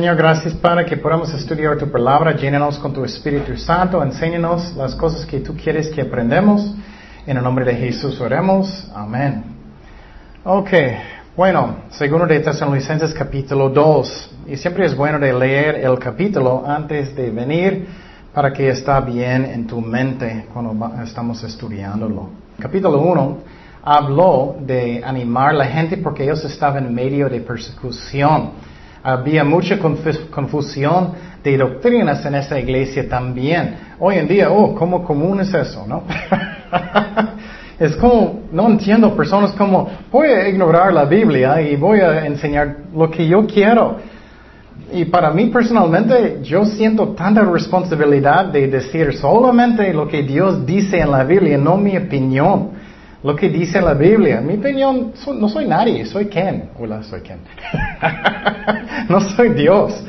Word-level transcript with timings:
Señor, 0.00 0.16
gracias 0.16 0.54
para 0.54 0.86
que 0.86 0.96
podamos 0.96 1.30
estudiar 1.34 1.76
tu 1.76 1.90
palabra, 1.90 2.34
llénanos 2.34 2.78
con 2.78 2.90
tu 2.90 3.04
Espíritu 3.04 3.54
Santo, 3.58 4.02
enséñanos 4.02 4.74
las 4.74 4.94
cosas 4.94 5.26
que 5.26 5.40
tú 5.40 5.54
quieres 5.54 5.90
que 5.90 6.00
aprendamos. 6.00 6.74
En 7.26 7.36
el 7.36 7.42
nombre 7.42 7.66
de 7.66 7.74
Jesús 7.74 8.18
oremos. 8.18 8.90
Amén. 8.94 9.44
Ok, 10.42 10.70
bueno, 11.36 11.80
segundo 11.90 12.26
de 12.26 12.40
Tesalonicenses 12.40 13.12
capítulo 13.12 13.68
2. 13.68 14.30
Y 14.46 14.56
siempre 14.56 14.86
es 14.86 14.96
bueno 14.96 15.18
de 15.18 15.34
leer 15.34 15.74
el 15.74 15.98
capítulo 15.98 16.64
antes 16.66 17.14
de 17.14 17.30
venir 17.30 17.86
para 18.32 18.54
que 18.54 18.70
está 18.70 19.00
bien 19.00 19.44
en 19.44 19.66
tu 19.66 19.82
mente 19.82 20.46
cuando 20.50 20.94
estamos 21.04 21.42
estudiándolo. 21.42 22.30
Capítulo 22.58 23.02
1 23.02 23.38
habló 23.82 24.56
de 24.60 25.02
animar 25.04 25.50
a 25.50 25.52
la 25.52 25.66
gente 25.66 25.98
porque 25.98 26.24
ellos 26.24 26.42
estaban 26.42 26.86
en 26.86 26.94
medio 26.94 27.28
de 27.28 27.42
persecución. 27.42 28.69
Había 29.02 29.44
mucha 29.44 29.78
confusión 29.78 31.12
de 31.42 31.56
doctrinas 31.56 32.24
en 32.26 32.34
esa 32.34 32.58
iglesia 32.58 33.08
también. 33.08 33.76
Hoy 33.98 34.16
en 34.16 34.28
día, 34.28 34.50
oh, 34.50 34.74
¿cómo 34.74 35.02
común 35.04 35.40
es 35.40 35.54
eso, 35.54 35.86
no? 35.86 36.02
es 37.78 37.96
como, 37.96 38.40
no 38.52 38.68
entiendo 38.68 39.16
personas 39.16 39.52
como, 39.52 39.88
voy 40.12 40.28
a 40.28 40.48
ignorar 40.48 40.92
la 40.92 41.04
Biblia 41.04 41.62
y 41.62 41.76
voy 41.76 42.00
a 42.00 42.26
enseñar 42.26 42.76
lo 42.94 43.10
que 43.10 43.26
yo 43.26 43.46
quiero. 43.46 43.96
Y 44.92 45.06
para 45.06 45.30
mí 45.30 45.46
personalmente, 45.46 46.40
yo 46.42 46.64
siento 46.66 47.08
tanta 47.10 47.42
responsabilidad 47.42 48.46
de 48.46 48.66
decir 48.66 49.14
solamente 49.14 49.92
lo 49.94 50.08
que 50.08 50.22
Dios 50.22 50.66
dice 50.66 50.98
en 50.98 51.10
la 51.10 51.24
Biblia, 51.24 51.56
no 51.56 51.76
mi 51.76 51.96
opinión. 51.96 52.70
Lo 53.22 53.36
que 53.36 53.48
dice 53.50 53.80
la 53.80 53.94
Biblia. 53.94 54.40
Mi 54.40 54.54
opinión, 54.54 55.12
no 55.38 55.48
soy 55.48 55.66
nadie, 55.66 56.06
soy 56.06 56.26
Ken. 56.26 56.70
Hola, 56.78 57.02
soy 57.02 57.20
Ken. 57.20 57.38
no 59.08 59.20
soy 59.20 59.50
Dios. 59.50 60.02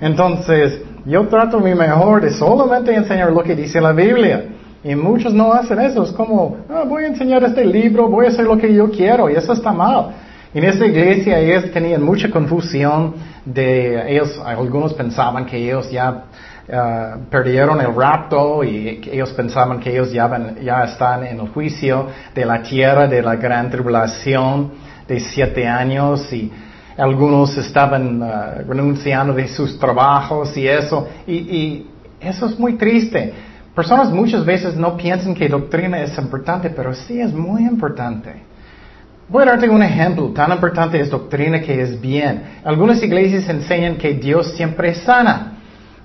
Entonces, 0.00 0.82
yo 1.06 1.26
trato 1.28 1.60
mi 1.60 1.74
mejor 1.74 2.20
de 2.20 2.30
solamente 2.30 2.94
enseñar 2.94 3.32
lo 3.32 3.42
que 3.42 3.56
dice 3.56 3.80
la 3.80 3.92
Biblia. 3.92 4.44
Y 4.84 4.94
muchos 4.94 5.32
no 5.32 5.52
hacen 5.52 5.80
eso. 5.80 6.02
Es 6.02 6.12
como, 6.12 6.58
ah, 6.68 6.84
voy 6.86 7.04
a 7.04 7.08
enseñar 7.08 7.42
este 7.42 7.64
libro, 7.64 8.08
voy 8.08 8.26
a 8.26 8.28
hacer 8.28 8.44
lo 8.44 8.58
que 8.58 8.72
yo 8.72 8.90
quiero. 8.90 9.30
Y 9.30 9.34
eso 9.34 9.54
está 9.54 9.72
mal. 9.72 10.10
En 10.52 10.64
esa 10.64 10.86
iglesia 10.86 11.38
ellos 11.38 11.70
tenían 11.72 12.02
mucha 12.02 12.30
confusión 12.30 13.14
de 13.44 14.12
ellos, 14.12 14.40
algunos 14.44 14.94
pensaban 14.94 15.44
que 15.44 15.56
ellos 15.56 15.90
ya 15.90 16.24
uh, 16.68 17.18
perdieron 17.30 17.80
el 17.80 17.94
rapto 17.94 18.62
y 18.64 19.00
ellos 19.10 19.32
pensaban 19.32 19.80
que 19.80 19.90
ellos 19.90 20.12
ya, 20.12 20.54
ya 20.62 20.84
están 20.84 21.24
en 21.24 21.40
el 21.40 21.48
juicio 21.48 22.08
de 22.34 22.44
la 22.44 22.62
tierra, 22.62 23.06
de 23.06 23.22
la 23.22 23.36
gran 23.36 23.70
tribulación 23.70 24.72
de 25.06 25.20
siete 25.20 25.66
años 25.66 26.32
y 26.32 26.52
algunos 26.96 27.56
estaban 27.56 28.22
uh, 28.22 28.26
renunciando 28.68 29.32
de 29.32 29.48
sus 29.48 29.78
trabajos 29.78 30.56
y 30.56 30.66
eso. 30.66 31.08
Y 31.26 31.86
eso 32.20 32.46
es 32.46 32.58
muy 32.58 32.74
triste. 32.74 33.32
Personas 33.74 34.10
muchas 34.10 34.44
veces 34.44 34.74
no 34.74 34.96
piensan 34.96 35.34
que 35.34 35.48
doctrina 35.48 36.00
es 36.00 36.18
importante, 36.18 36.68
pero 36.70 36.94
sí 36.94 37.20
es 37.20 37.32
muy 37.32 37.62
importante. 37.62 38.42
Voy 39.28 39.42
a 39.42 39.46
darte 39.46 39.68
un 39.68 39.82
ejemplo. 39.82 40.30
Tan 40.30 40.50
importante 40.50 40.98
es 40.98 41.10
doctrina 41.10 41.60
que 41.60 41.82
es 41.82 42.00
bien. 42.00 42.42
Algunas 42.64 43.02
iglesias 43.02 43.48
enseñan 43.48 43.96
que 43.96 44.14
Dios 44.14 44.52
siempre 44.56 44.94
sana. 44.94 45.57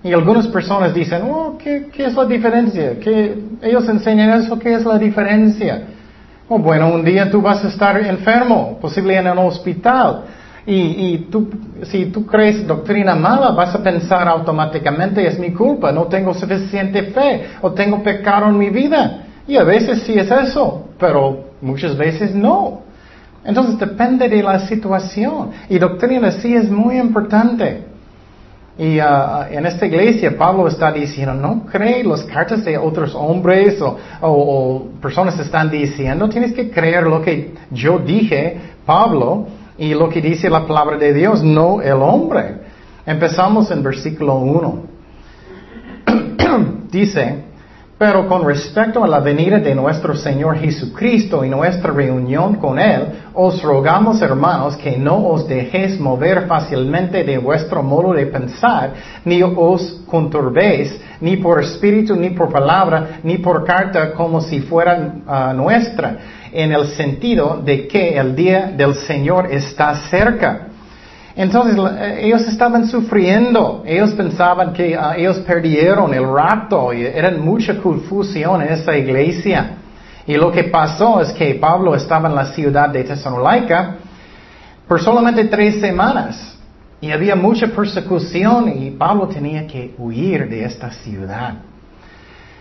Y 0.04 0.12
algunas 0.12 0.48
personas 0.48 0.94
dicen, 0.94 1.22
oh, 1.24 1.58
¿qué, 1.58 1.90
es 1.98 2.14
la 2.14 2.26
diferencia? 2.26 3.00
Que 3.00 3.38
ellos 3.62 3.88
enseñan 3.88 4.42
eso, 4.42 4.60
¿qué 4.60 4.74
es 4.74 4.84
la 4.84 4.98
diferencia? 4.98 5.84
Oh, 6.50 6.60
bueno, 6.60 6.94
un 6.94 7.06
día 7.06 7.32
tú 7.32 7.42
vas 7.42 7.64
a 7.64 7.70
estar 7.70 7.98
enfermo, 8.02 8.78
posible 8.82 9.16
en 9.16 9.28
el 9.28 9.38
hospital. 9.38 10.24
Y, 10.66 10.74
y 10.74 11.18
tú, 11.32 11.50
si 11.84 12.08
tú 12.08 12.26
crees 12.26 12.68
doctrina 12.68 13.16
mala, 13.16 13.52
vas 13.52 13.74
a 13.76 13.82
pensar 13.82 14.28
automáticamente, 14.28 15.26
es 15.26 15.40
mi 15.40 15.52
culpa, 15.52 15.92
no 15.94 16.04
tengo 16.06 16.34
suficiente 16.34 17.04
fe, 17.04 17.46
o 17.62 17.72
tengo 17.72 18.04
pecado 18.04 18.50
en 18.50 18.58
mi 18.58 18.70
vida. 18.70 19.24
Y 19.48 19.56
a 19.56 19.64
veces 19.64 20.04
sí 20.04 20.14
es 20.14 20.30
eso, 20.30 20.90
pero 21.00 21.46
muchas 21.62 21.98
veces 21.98 22.36
no. 22.36 22.82
Entonces 23.46 23.80
depende 23.80 24.28
de 24.28 24.44
la 24.44 24.60
situación. 24.68 25.52
Y 25.70 25.80
doctrina 25.80 26.32
sí 26.32 26.54
es 26.56 26.70
muy 26.70 26.98
importante. 26.98 27.93
Y 28.78 29.00
uh, 29.00 29.44
en 29.52 29.68
esta 29.68 29.86
iglesia 29.86 30.36
Pablo 30.36 30.68
está 30.68 30.92
diciendo, 30.92 31.34
no 31.34 31.66
cree 31.66 32.04
las 32.04 32.24
cartas 32.24 32.66
de 32.66 32.76
otros 32.78 33.14
hombres 33.14 33.80
o, 33.82 33.98
o, 34.22 34.88
personas 35.00 35.40
están 35.40 35.70
diciendo, 35.70 36.28
tienes 36.28 36.54
que 36.54 36.72
creer 36.72 37.04
lo 37.04 37.22
que 37.22 37.54
yo 37.70 38.00
dije, 38.00 38.58
Pablo, 38.86 39.46
y 39.78 39.94
lo 39.94 40.10
que 40.10 40.22
dice 40.22 40.50
la 40.50 40.66
palabra 40.66 40.98
de 40.98 41.14
Dios, 41.14 41.44
no 41.44 41.82
el 41.82 42.02
hombre. 42.02 42.62
Empezamos 43.06 43.70
en 43.70 43.84
versículo 43.84 44.38
1. 44.38 44.84
dice, 46.92 47.44
pero 47.98 48.28
con 48.28 48.44
respecto 48.46 49.04
a 49.04 49.08
la 49.08 49.20
venida 49.20 49.60
de 49.60 49.76
nuestro 49.76 50.16
Señor 50.16 50.58
Jesucristo 50.58 51.46
y 51.46 51.50
nuestra 51.50 51.92
reunión 51.92 52.56
con 52.56 52.80
Él, 52.80 53.06
os 53.34 53.62
rogamos, 53.62 54.22
hermanos, 54.22 54.76
que 54.76 54.98
no 54.98 55.28
os 55.28 55.48
dejéis 55.48 56.00
mover 56.00 56.48
fácilmente 56.48 57.24
de 57.24 57.38
vuestro 57.38 57.84
modo 57.84 58.14
de 58.14 58.26
pensar, 58.26 58.94
ni 59.26 59.42
os 59.44 60.02
conturbéis, 60.08 61.00
ni 61.22 61.38
por 61.38 61.62
espíritu, 61.62 62.16
ni 62.16 62.32
por 62.32 62.52
palabra, 62.52 63.20
ni 63.24 63.38
por 63.38 63.64
carta, 63.64 64.14
como 64.14 64.42
si 64.42 64.60
fuera 64.62 65.16
ah, 65.28 65.54
nuestra, 65.56 66.18
en 66.52 66.72
el 66.72 66.88
sentido 66.88 67.62
de 67.64 67.88
que 67.88 68.18
el 68.18 68.36
día 68.36 68.74
del 68.76 68.96
Señor 68.96 69.48
está 69.52 69.96
cerca. 70.10 70.68
Entonces 71.36 71.76
eh, 71.78 72.26
ellos 72.26 72.42
estaban 72.48 72.88
sufriendo, 72.88 73.84
ellos 73.86 74.12
pensaban 74.12 74.74
que 74.74 74.96
ah, 74.96 75.16
ellos 75.18 75.40
perdieron 75.40 76.14
el 76.14 76.32
rapto 76.32 76.94
y 76.94 77.06
era 77.06 77.32
mucha 77.32 77.78
confusión 77.78 78.62
en 78.62 78.74
esa 78.74 78.96
iglesia. 78.96 79.78
Y 80.28 80.36
lo 80.36 80.52
que 80.52 80.66
pasó 80.66 81.22
es 81.22 81.32
que 81.32 81.56
Pablo 81.56 81.96
estaba 81.96 82.30
en 82.30 82.36
la 82.36 82.46
ciudad 82.46 82.90
de 82.90 83.04
Tesalónica 83.04 83.96
por 84.88 85.02
solamente 85.02 85.46
tres 85.46 85.82
semanas 85.82 86.58
y 87.02 87.12
había 87.12 87.36
mucha 87.36 87.68
persecución 87.68 88.70
y 88.78 88.92
Pablo 88.92 89.28
tenía 89.28 89.68
que 89.68 89.94
huir 89.98 90.48
de 90.48 90.64
esta 90.64 90.92
ciudad. 90.92 91.56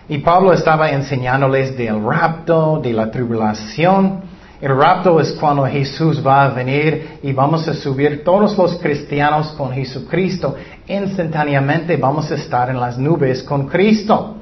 Y 0.09 0.17
Pablo 0.17 0.51
estaba 0.51 0.89
enseñándoles 0.89 1.77
del 1.77 2.03
rapto, 2.03 2.81
de 2.83 2.91
la 2.91 3.09
tribulación. 3.09 4.32
El 4.63 4.77
rapto 4.77 5.19
es 5.19 5.33
cuando 5.33 5.65
Jesús 5.65 6.25
va 6.25 6.45
a 6.45 6.49
venir 6.51 7.19
y 7.21 7.33
vamos 7.33 7.67
a 7.67 7.73
subir 7.73 8.23
todos 8.23 8.57
los 8.57 8.77
cristianos 8.77 9.47
con 9.57 9.73
Jesucristo. 9.73 10.55
Instantáneamente 10.87 11.97
vamos 11.97 12.31
a 12.31 12.35
estar 12.35 12.69
en 12.69 12.79
las 12.79 12.97
nubes 12.97 13.43
con 13.43 13.67
Cristo. 13.67 14.37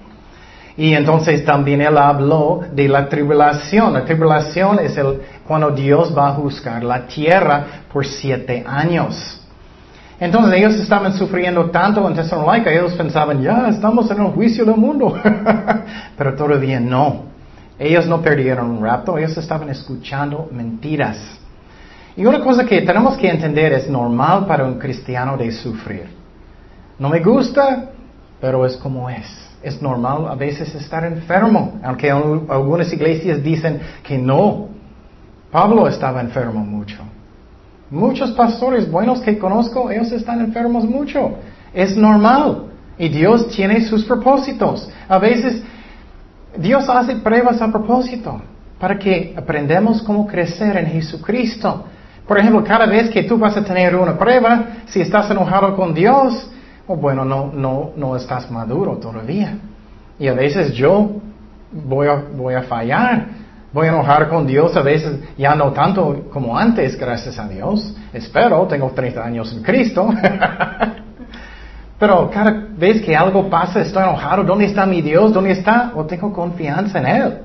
Y 0.77 0.93
entonces 0.93 1.43
también 1.43 1.81
él 1.81 1.97
habló 1.97 2.61
de 2.71 2.87
la 2.87 3.09
tribulación. 3.09 3.93
La 3.93 4.05
tribulación 4.05 4.77
es 4.77 4.95
el, 4.95 5.21
cuando 5.47 5.71
Dios 5.71 6.15
va 6.15 6.27
a 6.27 6.33
juzgar 6.33 6.83
la 6.83 7.07
tierra 7.07 7.65
por 7.91 8.05
siete 8.05 8.63
años. 8.67 9.41
Entonces 10.19 10.53
ellos 10.53 10.75
estaban 10.75 11.13
sufriendo 11.15 11.71
tanto 11.71 12.07
en 12.07 12.13
Tesalónica, 12.13 12.71
ellos 12.71 12.93
pensaban, 12.93 13.41
ya 13.41 13.69
estamos 13.69 14.11
en 14.11 14.21
el 14.21 14.27
juicio 14.33 14.65
del 14.65 14.77
mundo. 14.77 15.17
Pero 16.15 16.35
todavía 16.35 16.79
no. 16.79 17.30
Ellos 17.81 18.05
no 18.05 18.21
perdieron 18.21 18.69
un 18.69 18.83
rapto, 18.83 19.17
ellos 19.17 19.35
estaban 19.35 19.67
escuchando 19.69 20.47
mentiras. 20.51 21.17
Y 22.15 22.23
una 22.23 22.39
cosa 22.39 22.63
que 22.63 22.81
tenemos 22.81 23.17
que 23.17 23.27
entender 23.27 23.73
es 23.73 23.89
normal 23.89 24.45
para 24.45 24.65
un 24.65 24.77
cristiano 24.77 25.35
de 25.35 25.51
sufrir. 25.51 26.05
No 26.99 27.09
me 27.09 27.21
gusta, 27.21 27.89
pero 28.39 28.67
es 28.67 28.77
como 28.77 29.09
es. 29.09 29.25
Es 29.63 29.81
normal 29.81 30.27
a 30.27 30.35
veces 30.35 30.75
estar 30.75 31.03
enfermo, 31.05 31.79
aunque 31.83 32.11
algunas 32.11 32.93
iglesias 32.93 33.41
dicen 33.41 33.81
que 34.03 34.15
no. 34.15 34.67
Pablo 35.49 35.87
estaba 35.87 36.21
enfermo 36.21 36.63
mucho. 36.63 36.97
Muchos 37.89 38.29
pastores 38.33 38.91
buenos 38.91 39.21
que 39.21 39.39
conozco, 39.39 39.89
ellos 39.89 40.11
están 40.11 40.39
enfermos 40.39 40.83
mucho. 40.83 41.31
Es 41.73 41.97
normal. 41.97 42.65
Y 42.99 43.09
Dios 43.09 43.47
tiene 43.47 43.81
sus 43.81 44.05
propósitos. 44.05 44.87
A 45.09 45.17
veces 45.17 45.63
Dios 46.57 46.87
hace 46.89 47.15
pruebas 47.17 47.61
a 47.61 47.71
propósito 47.71 48.41
para 48.79 48.97
que 48.97 49.33
aprendamos 49.37 50.01
cómo 50.01 50.25
crecer 50.25 50.75
en 50.77 50.87
Jesucristo. 50.87 51.85
Por 52.27 52.37
ejemplo, 52.37 52.63
cada 52.63 52.85
vez 52.85 53.09
que 53.09 53.23
tú 53.23 53.37
vas 53.37 53.55
a 53.57 53.63
tener 53.63 53.95
una 53.95 54.17
prueba, 54.17 54.65
si 54.87 55.01
estás 55.01 55.29
enojado 55.29 55.75
con 55.75 55.93
Dios, 55.93 56.49
o 56.87 56.95
bueno, 56.95 57.23
no, 57.23 57.51
no, 57.53 57.91
no 57.95 58.15
estás 58.15 58.49
maduro 58.49 58.97
todavía. 58.97 59.57
Y 60.17 60.27
a 60.27 60.33
veces 60.33 60.73
yo 60.73 61.11
voy 61.71 62.07
a, 62.07 62.23
voy 62.35 62.53
a 62.53 62.63
fallar, 62.63 63.27
voy 63.71 63.87
a 63.87 63.89
enojar 63.91 64.29
con 64.29 64.45
Dios, 64.45 64.75
a 64.75 64.81
veces 64.81 65.19
ya 65.37 65.55
no 65.55 65.71
tanto 65.71 66.25
como 66.31 66.57
antes, 66.57 66.97
gracias 66.97 67.37
a 67.39 67.47
Dios. 67.47 67.95
Espero, 68.13 68.65
tengo 68.67 68.89
30 68.89 69.23
años 69.23 69.53
en 69.53 69.63
Cristo. 69.63 70.09
Pero 72.01 72.31
cada 72.31 72.65
vez 72.75 72.99
que 73.03 73.15
algo 73.15 73.47
pasa, 73.47 73.79
estoy 73.79 74.01
enojado. 74.01 74.43
¿Dónde 74.43 74.65
está 74.65 74.87
mi 74.87 75.03
Dios? 75.03 75.31
¿Dónde 75.31 75.51
está? 75.51 75.91
¿O 75.93 76.03
tengo 76.03 76.33
confianza 76.33 76.97
en 76.97 77.05
Él? 77.05 77.37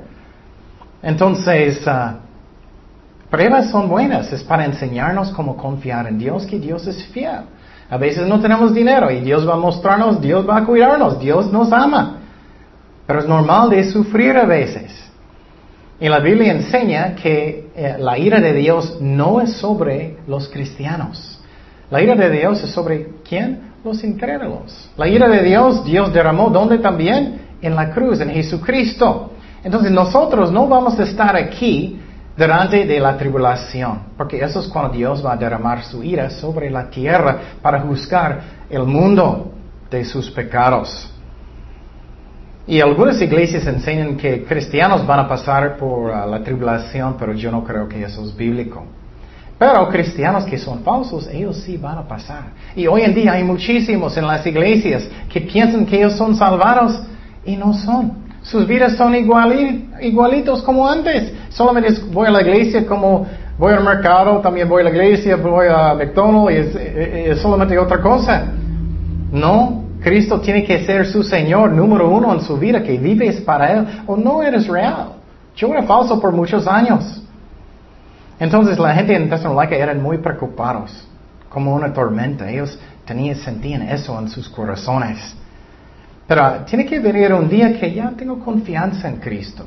Entonces, 1.02 1.86
uh, 1.86 2.16
pruebas 3.28 3.70
son 3.70 3.86
buenas. 3.86 4.32
Es 4.32 4.42
para 4.42 4.64
enseñarnos 4.64 5.30
cómo 5.32 5.58
confiar 5.58 6.06
en 6.06 6.18
Dios, 6.18 6.46
que 6.46 6.58
Dios 6.58 6.86
es 6.86 7.04
fiel. 7.08 7.42
A 7.90 7.98
veces 7.98 8.26
no 8.26 8.40
tenemos 8.40 8.72
dinero 8.72 9.10
y 9.10 9.20
Dios 9.20 9.46
va 9.46 9.52
a 9.52 9.58
mostrarnos, 9.58 10.22
Dios 10.22 10.48
va 10.48 10.56
a 10.56 10.64
cuidarnos, 10.64 11.20
Dios 11.20 11.52
nos 11.52 11.70
ama. 11.70 12.20
Pero 13.06 13.18
es 13.18 13.28
normal 13.28 13.68
de 13.68 13.84
sufrir 13.84 14.38
a 14.38 14.46
veces. 14.46 14.90
Y 16.00 16.08
la 16.08 16.20
Biblia 16.20 16.52
enseña 16.52 17.14
que 17.14 17.68
eh, 17.76 17.96
la 17.98 18.16
ira 18.16 18.40
de 18.40 18.54
Dios 18.54 19.02
no 19.02 19.38
es 19.42 19.52
sobre 19.58 20.16
los 20.26 20.48
cristianos. 20.48 21.40
La 21.90 22.00
ira 22.00 22.14
de 22.14 22.30
Dios 22.30 22.64
es 22.64 22.70
sobre 22.70 23.08
quién? 23.22 23.75
Los 23.86 24.02
incrédulos. 24.02 24.90
La 24.96 25.06
ira 25.06 25.28
de 25.28 25.44
Dios, 25.44 25.84
Dios 25.84 26.12
derramó, 26.12 26.50
¿dónde 26.50 26.78
también? 26.78 27.42
En 27.62 27.76
la 27.76 27.92
cruz, 27.92 28.20
en 28.20 28.30
Jesucristo. 28.30 29.30
Entonces 29.62 29.92
nosotros 29.92 30.50
no 30.50 30.66
vamos 30.66 30.98
a 30.98 31.04
estar 31.04 31.36
aquí 31.36 32.00
durante 32.36 32.84
de 32.84 32.98
la 32.98 33.16
tribulación, 33.16 34.00
porque 34.16 34.42
eso 34.42 34.58
es 34.58 34.66
cuando 34.66 34.92
Dios 34.92 35.24
va 35.24 35.34
a 35.34 35.36
derramar 35.36 35.84
su 35.84 36.02
ira 36.02 36.30
sobre 36.30 36.68
la 36.68 36.90
tierra 36.90 37.38
para 37.62 37.80
juzgar 37.82 38.40
el 38.68 38.82
mundo 38.82 39.52
de 39.88 40.04
sus 40.04 40.32
pecados. 40.32 41.08
Y 42.66 42.80
algunas 42.80 43.22
iglesias 43.22 43.68
enseñan 43.68 44.16
que 44.16 44.44
cristianos 44.44 45.06
van 45.06 45.20
a 45.20 45.28
pasar 45.28 45.76
por 45.76 46.10
uh, 46.10 46.28
la 46.28 46.42
tribulación, 46.42 47.14
pero 47.16 47.34
yo 47.34 47.52
no 47.52 47.62
creo 47.62 47.88
que 47.88 48.02
eso 48.02 48.24
es 48.24 48.36
bíblico. 48.36 48.84
Pero 49.58 49.88
cristianos 49.88 50.44
que 50.44 50.58
son 50.58 50.80
falsos, 50.80 51.28
ellos 51.28 51.56
sí 51.58 51.78
van 51.78 51.98
a 51.98 52.02
pasar. 52.02 52.44
Y 52.74 52.86
hoy 52.86 53.02
en 53.02 53.14
día 53.14 53.32
hay 53.32 53.42
muchísimos 53.42 54.16
en 54.16 54.26
las 54.26 54.46
iglesias 54.46 55.08
que 55.32 55.40
piensan 55.40 55.86
que 55.86 55.96
ellos 55.96 56.12
son 56.14 56.36
salvados 56.36 57.00
y 57.44 57.56
no 57.56 57.72
son. 57.72 58.26
Sus 58.42 58.66
vidas 58.66 58.96
son 58.96 59.14
igualitos 59.14 60.62
como 60.62 60.86
antes. 60.86 61.32
Solamente 61.48 62.00
voy 62.12 62.28
a 62.28 62.30
la 62.30 62.42
iglesia 62.42 62.86
como 62.86 63.26
voy 63.58 63.72
al 63.72 63.82
mercado, 63.82 64.40
también 64.40 64.68
voy 64.68 64.82
a 64.82 64.84
la 64.84 64.90
iglesia, 64.90 65.36
voy 65.36 65.66
a 65.68 65.94
McDonald's 65.94 66.74
y 66.74 67.30
es 67.30 67.40
solamente 67.40 67.78
otra 67.78 68.00
cosa. 68.00 68.52
No, 69.32 69.84
Cristo 70.00 70.38
tiene 70.38 70.62
que 70.64 70.84
ser 70.84 71.06
su 71.06 71.22
Señor 71.22 71.72
número 71.72 72.08
uno 72.10 72.32
en 72.34 72.40
su 72.42 72.58
vida, 72.58 72.82
que 72.82 72.98
vives 72.98 73.40
para 73.40 73.72
Él, 73.72 73.86
o 74.06 74.16
no 74.16 74.42
eres 74.42 74.68
real. 74.68 75.14
Yo 75.56 75.68
era 75.68 75.82
falso 75.84 76.20
por 76.20 76.30
muchos 76.30 76.66
años. 76.68 77.22
Entonces 78.38 78.78
la 78.78 78.94
gente 78.94 79.14
en 79.14 79.30
Tesalónica 79.30 79.76
eran 79.76 80.02
muy 80.02 80.18
preocupados, 80.18 81.06
como 81.48 81.74
una 81.74 81.92
tormenta. 81.92 82.50
Ellos 82.50 82.78
tenían, 83.06 83.36
sentían 83.36 83.82
eso 83.82 84.18
en 84.18 84.28
sus 84.28 84.48
corazones. 84.48 85.34
Pero 86.26 86.64
tiene 86.66 86.84
que 86.84 86.98
venir 86.98 87.32
un 87.32 87.48
día 87.48 87.78
que 87.78 87.92
ya 87.92 88.10
tengo 88.10 88.38
confianza 88.40 89.08
en 89.08 89.16
Cristo. 89.16 89.64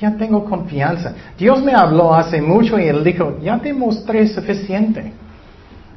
Ya 0.00 0.12
tengo 0.16 0.44
confianza. 0.44 1.14
Dios 1.38 1.62
me 1.62 1.72
habló 1.72 2.14
hace 2.14 2.40
mucho 2.40 2.78
y 2.78 2.86
Él 2.86 3.02
dijo, 3.02 3.38
ya 3.42 3.58
te 3.58 3.72
mostré 3.72 4.26
suficiente. 4.28 5.12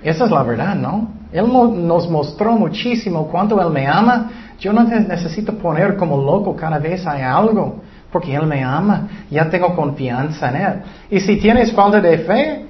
Esa 0.02 0.26
es 0.26 0.32
la 0.32 0.44
verdad, 0.44 0.76
¿no? 0.76 1.10
Él 1.32 1.46
nos 1.48 2.10
mostró 2.10 2.54
muchísimo 2.54 3.28
cuánto 3.28 3.62
Él 3.62 3.72
me 3.72 3.86
ama. 3.88 4.32
Yo 4.60 4.74
no 4.74 4.84
necesito 4.84 5.54
poner 5.58 5.96
como 5.96 6.18
loco 6.18 6.56
cada 6.56 6.80
vez 6.80 7.06
hay 7.06 7.22
algo, 7.22 7.82
porque 8.12 8.34
Él 8.34 8.46
me 8.46 8.64
ama. 8.64 9.08
Ya 9.30 9.50
tengo 9.50 9.76
confianza 9.76 10.50
en 10.50 10.56
Él. 10.56 10.82
Y 11.12 11.20
si 11.20 11.38
tienes 11.38 11.72
falta 11.72 12.02
de 12.02 12.18
fe, 12.20 12.66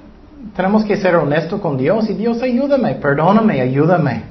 tenemos 0.54 0.84
que 0.84 0.96
ser 0.96 1.16
honestos 1.16 1.60
con 1.60 1.76
Dios 1.76 2.08
y 2.10 2.14
Dios 2.14 2.42
ayúdame, 2.42 2.94
perdóname, 2.96 3.60
ayúdame. 3.60 4.22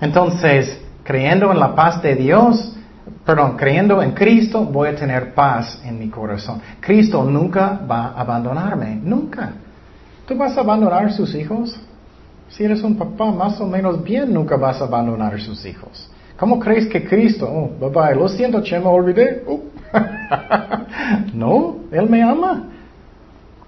Entonces, 0.00 0.80
creyendo 1.02 1.50
en 1.52 1.58
la 1.58 1.74
paz 1.74 2.02
de 2.02 2.14
Dios, 2.14 2.76
perdón, 3.24 3.56
creyendo 3.56 4.02
en 4.02 4.12
Cristo, 4.12 4.64
voy 4.64 4.88
a 4.88 4.96
tener 4.96 5.34
paz 5.34 5.80
en 5.84 5.98
mi 5.98 6.08
corazón. 6.08 6.60
Cristo 6.80 7.22
nunca 7.24 7.80
va 7.90 8.08
a 8.08 8.20
abandonarme, 8.20 8.98
nunca. 9.02 9.52
¿Tú 10.26 10.36
vas 10.36 10.56
a 10.56 10.60
abandonar 10.60 11.06
a 11.06 11.10
sus 11.10 11.34
hijos? 11.34 11.78
Si 12.48 12.64
eres 12.64 12.82
un 12.82 12.96
papá 12.96 13.30
más 13.30 13.60
o 13.60 13.66
menos 13.66 14.02
bien, 14.02 14.32
nunca 14.32 14.56
vas 14.56 14.80
a 14.80 14.84
abandonar 14.84 15.34
a 15.34 15.38
sus 15.38 15.64
hijos. 15.66 16.10
¿Cómo 16.40 16.58
crees 16.58 16.86
que 16.86 17.04
Cristo, 17.04 17.46
oh, 17.46 17.70
bye 17.78 17.90
bye, 17.90 18.14
lo 18.14 18.26
siento, 18.26 18.62
Chema, 18.62 18.88
olvidé? 18.88 19.42
Uh. 19.46 19.60
no, 21.34 21.80
Él 21.92 22.08
me 22.08 22.22
ama. 22.22 22.64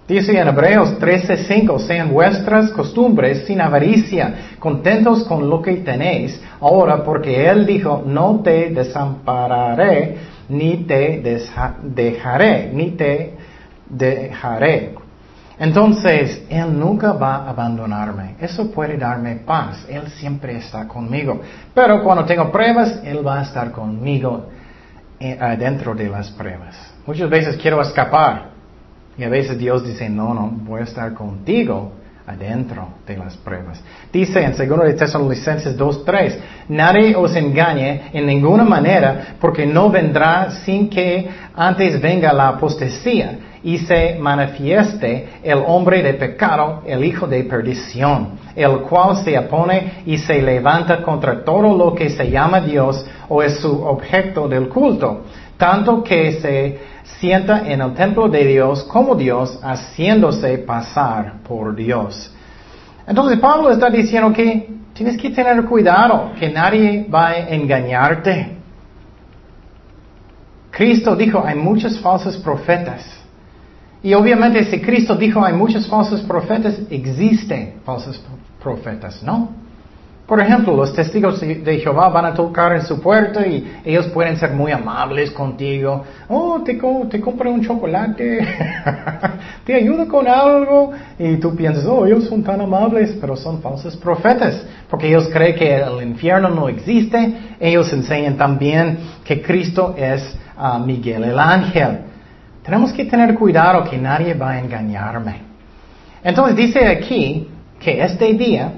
Dice 0.09 0.33
en 0.33 0.49
Hebreos 0.49 0.99
13:5, 0.99 1.79
sean 1.81 2.11
vuestras 2.11 2.71
costumbres 2.71 3.45
sin 3.47 3.61
avaricia, 3.61 4.57
contentos 4.59 5.25
con 5.25 5.51
lo 5.51 5.61
que 5.61 5.75
tenéis 5.75 6.41
ahora, 6.61 7.05
porque 7.05 7.47
Él 7.47 7.67
dijo, 7.67 8.03
no 8.07 8.41
te 8.43 8.71
desampararé, 8.71 10.17
ni 10.49 10.79
te 10.79 11.21
dejaré, 11.83 12.71
ni 12.73 12.93
te 12.93 13.35
dejaré. 13.91 14.95
Entonces, 15.59 16.45
Él 16.49 16.79
nunca 16.79 17.13
va 17.13 17.37
a 17.37 17.51
abandonarme. 17.51 18.37
Eso 18.41 18.71
puede 18.71 18.97
darme 18.97 19.37
paz. 19.37 19.87
Él 19.89 20.09
siempre 20.09 20.57
está 20.57 20.89
conmigo. 20.89 21.41
Pero 21.75 22.03
cuando 22.03 22.25
tengo 22.25 22.51
pruebas, 22.51 23.01
Él 23.05 23.27
va 23.27 23.41
a 23.41 23.43
estar 23.43 23.71
conmigo 23.71 24.49
eh, 25.21 25.39
dentro 25.59 25.95
de 25.95 26.09
las 26.09 26.31
pruebas. 26.31 26.77
Muchas 27.07 27.29
veces 27.29 27.57
quiero 27.57 27.81
escapar. 27.81 28.51
Y 29.17 29.25
a 29.25 29.29
veces 29.29 29.59
Dios 29.59 29.85
dice, 29.85 30.09
no, 30.09 30.33
no, 30.33 30.49
voy 30.51 30.81
a 30.81 30.85
estar 30.85 31.13
contigo 31.13 31.93
adentro 32.27 32.89
de 33.07 33.17
las 33.17 33.37
pruebas. 33.37 33.83
Dice 34.13 34.43
en 34.43 34.53
2 34.53 34.85
de 34.85 34.95
Tesalonicenses 34.95 35.79
2.3, 35.79 36.37
nadie 36.69 37.15
os 37.15 37.35
engañe 37.37 38.11
en 38.13 38.27
ninguna 38.27 38.65
manera, 38.65 39.37
porque 39.41 39.67
no 39.67 39.91
vendrá 39.91 40.51
sin 40.65 40.89
que 40.89 41.29
antes 41.55 42.01
venga 42.01 42.33
la 42.33 42.49
apostasía 42.49 43.39
y 43.65 43.79
se 43.79 44.17
manifieste 44.19 45.29
el 45.43 45.63
hombre 45.67 46.03
de 46.03 46.15
pecado, 46.15 46.83
el 46.87 47.05
hijo 47.05 47.27
de 47.27 47.45
perdición, 47.45 48.39
el 48.57 48.79
cual 48.81 49.17
se 49.25 49.39
opone 49.39 50.03
y 50.07 50.19
se 50.19 50.43
levanta 50.43 51.03
contra 51.03 51.45
todo 51.45 51.77
lo 51.77 51.95
que 51.95 52.11
se 52.11 52.31
llama 52.31 52.61
Dios 52.61 53.05
o 53.29 53.43
es 53.43 53.61
su 53.61 53.83
objeto 53.85 54.49
del 54.49 54.69
culto, 54.69 55.23
tanto 55.57 56.03
que 56.03 56.33
se 56.41 56.79
sienta 57.21 57.71
en 57.71 57.81
el 57.81 57.95
templo 57.95 58.29
de 58.29 58.45
Dios 58.45 58.83
como 58.85 59.15
Dios, 59.15 59.61
haciéndose 59.63 60.59
pasar 60.59 61.35
por 61.47 61.75
Dios. 61.75 62.33
Entonces 63.07 63.39
Pablo 63.39 63.71
está 63.71 63.91
diciendo 63.91 64.33
que 64.33 64.69
tienes 64.93 65.17
que 65.17 65.31
tener 65.31 65.65
cuidado, 65.65 66.33
que 66.39 66.49
nadie 66.49 67.07
va 67.13 67.29
a 67.29 67.49
engañarte. 67.49 68.57
Cristo 70.71 71.15
dijo, 71.15 71.43
hay 71.45 71.57
muchos 71.57 72.01
falsos 72.01 72.37
profetas. 72.39 73.22
Y 74.03 74.15
obviamente 74.15 74.65
si 74.65 74.81
Cristo 74.81 75.15
dijo, 75.15 75.45
hay 75.45 75.53
muchos 75.53 75.87
falsos 75.87 76.23
profetas, 76.23 76.79
existen 76.91 77.75
falsos 77.85 78.21
profetas, 78.61 79.23
¿no? 79.23 79.63
Por 80.27 80.41
ejemplo, 80.41 80.75
los 80.75 80.95
testigos 80.95 81.41
de 81.41 81.81
Jehová 81.81 82.09
van 82.09 82.25
a 82.25 82.33
tocar 82.33 82.75
en 82.75 82.83
su 82.83 83.01
puerta 83.03 83.47
y 83.47 83.81
ellos 83.85 84.07
pueden 84.07 84.37
ser 84.39 84.53
muy 84.53 84.71
amables 84.73 85.31
contigo. 85.33 86.05
Oh, 86.29 86.63
te, 86.65 86.81
te 87.11 87.21
compré 87.21 87.51
un 87.51 87.61
chocolate, 87.61 88.39
te 89.67 89.75
ayudo 89.75 90.09
con 90.09 90.27
algo. 90.27 90.93
Y 91.19 91.37
tú 91.37 91.55
piensas, 91.55 91.85
oh, 91.85 92.07
ellos 92.07 92.25
son 92.25 92.43
tan 92.43 92.61
amables, 92.61 93.15
pero 93.21 93.37
son 93.37 93.61
falsos 93.61 93.97
profetas, 93.97 94.65
porque 94.89 95.09
ellos 95.09 95.29
creen 95.31 95.57
que 95.57 95.77
el 95.77 96.03
infierno 96.03 96.49
no 96.49 96.69
existe. 96.69 97.35
Ellos 97.61 97.93
enseñan 97.93 98.37
también 98.37 99.01
que 99.25 99.43
Cristo 99.43 99.95
es 99.99 100.35
ah, 100.57 100.79
Miguel 100.79 101.25
el 101.25 101.39
ángel. 101.39 102.12
Tenemos 102.63 102.93
que 102.93 103.05
tener 103.05 103.35
cuidado 103.35 103.85
que 103.85 103.99
nadie 103.99 104.35
va 104.35 104.51
a 104.51 104.61
engañarme. 104.61 105.43
Entonces 106.23 106.57
dice 106.57 106.87
aquí 106.87 107.49
que 107.81 108.03
este 108.03 108.33
día 108.35 108.73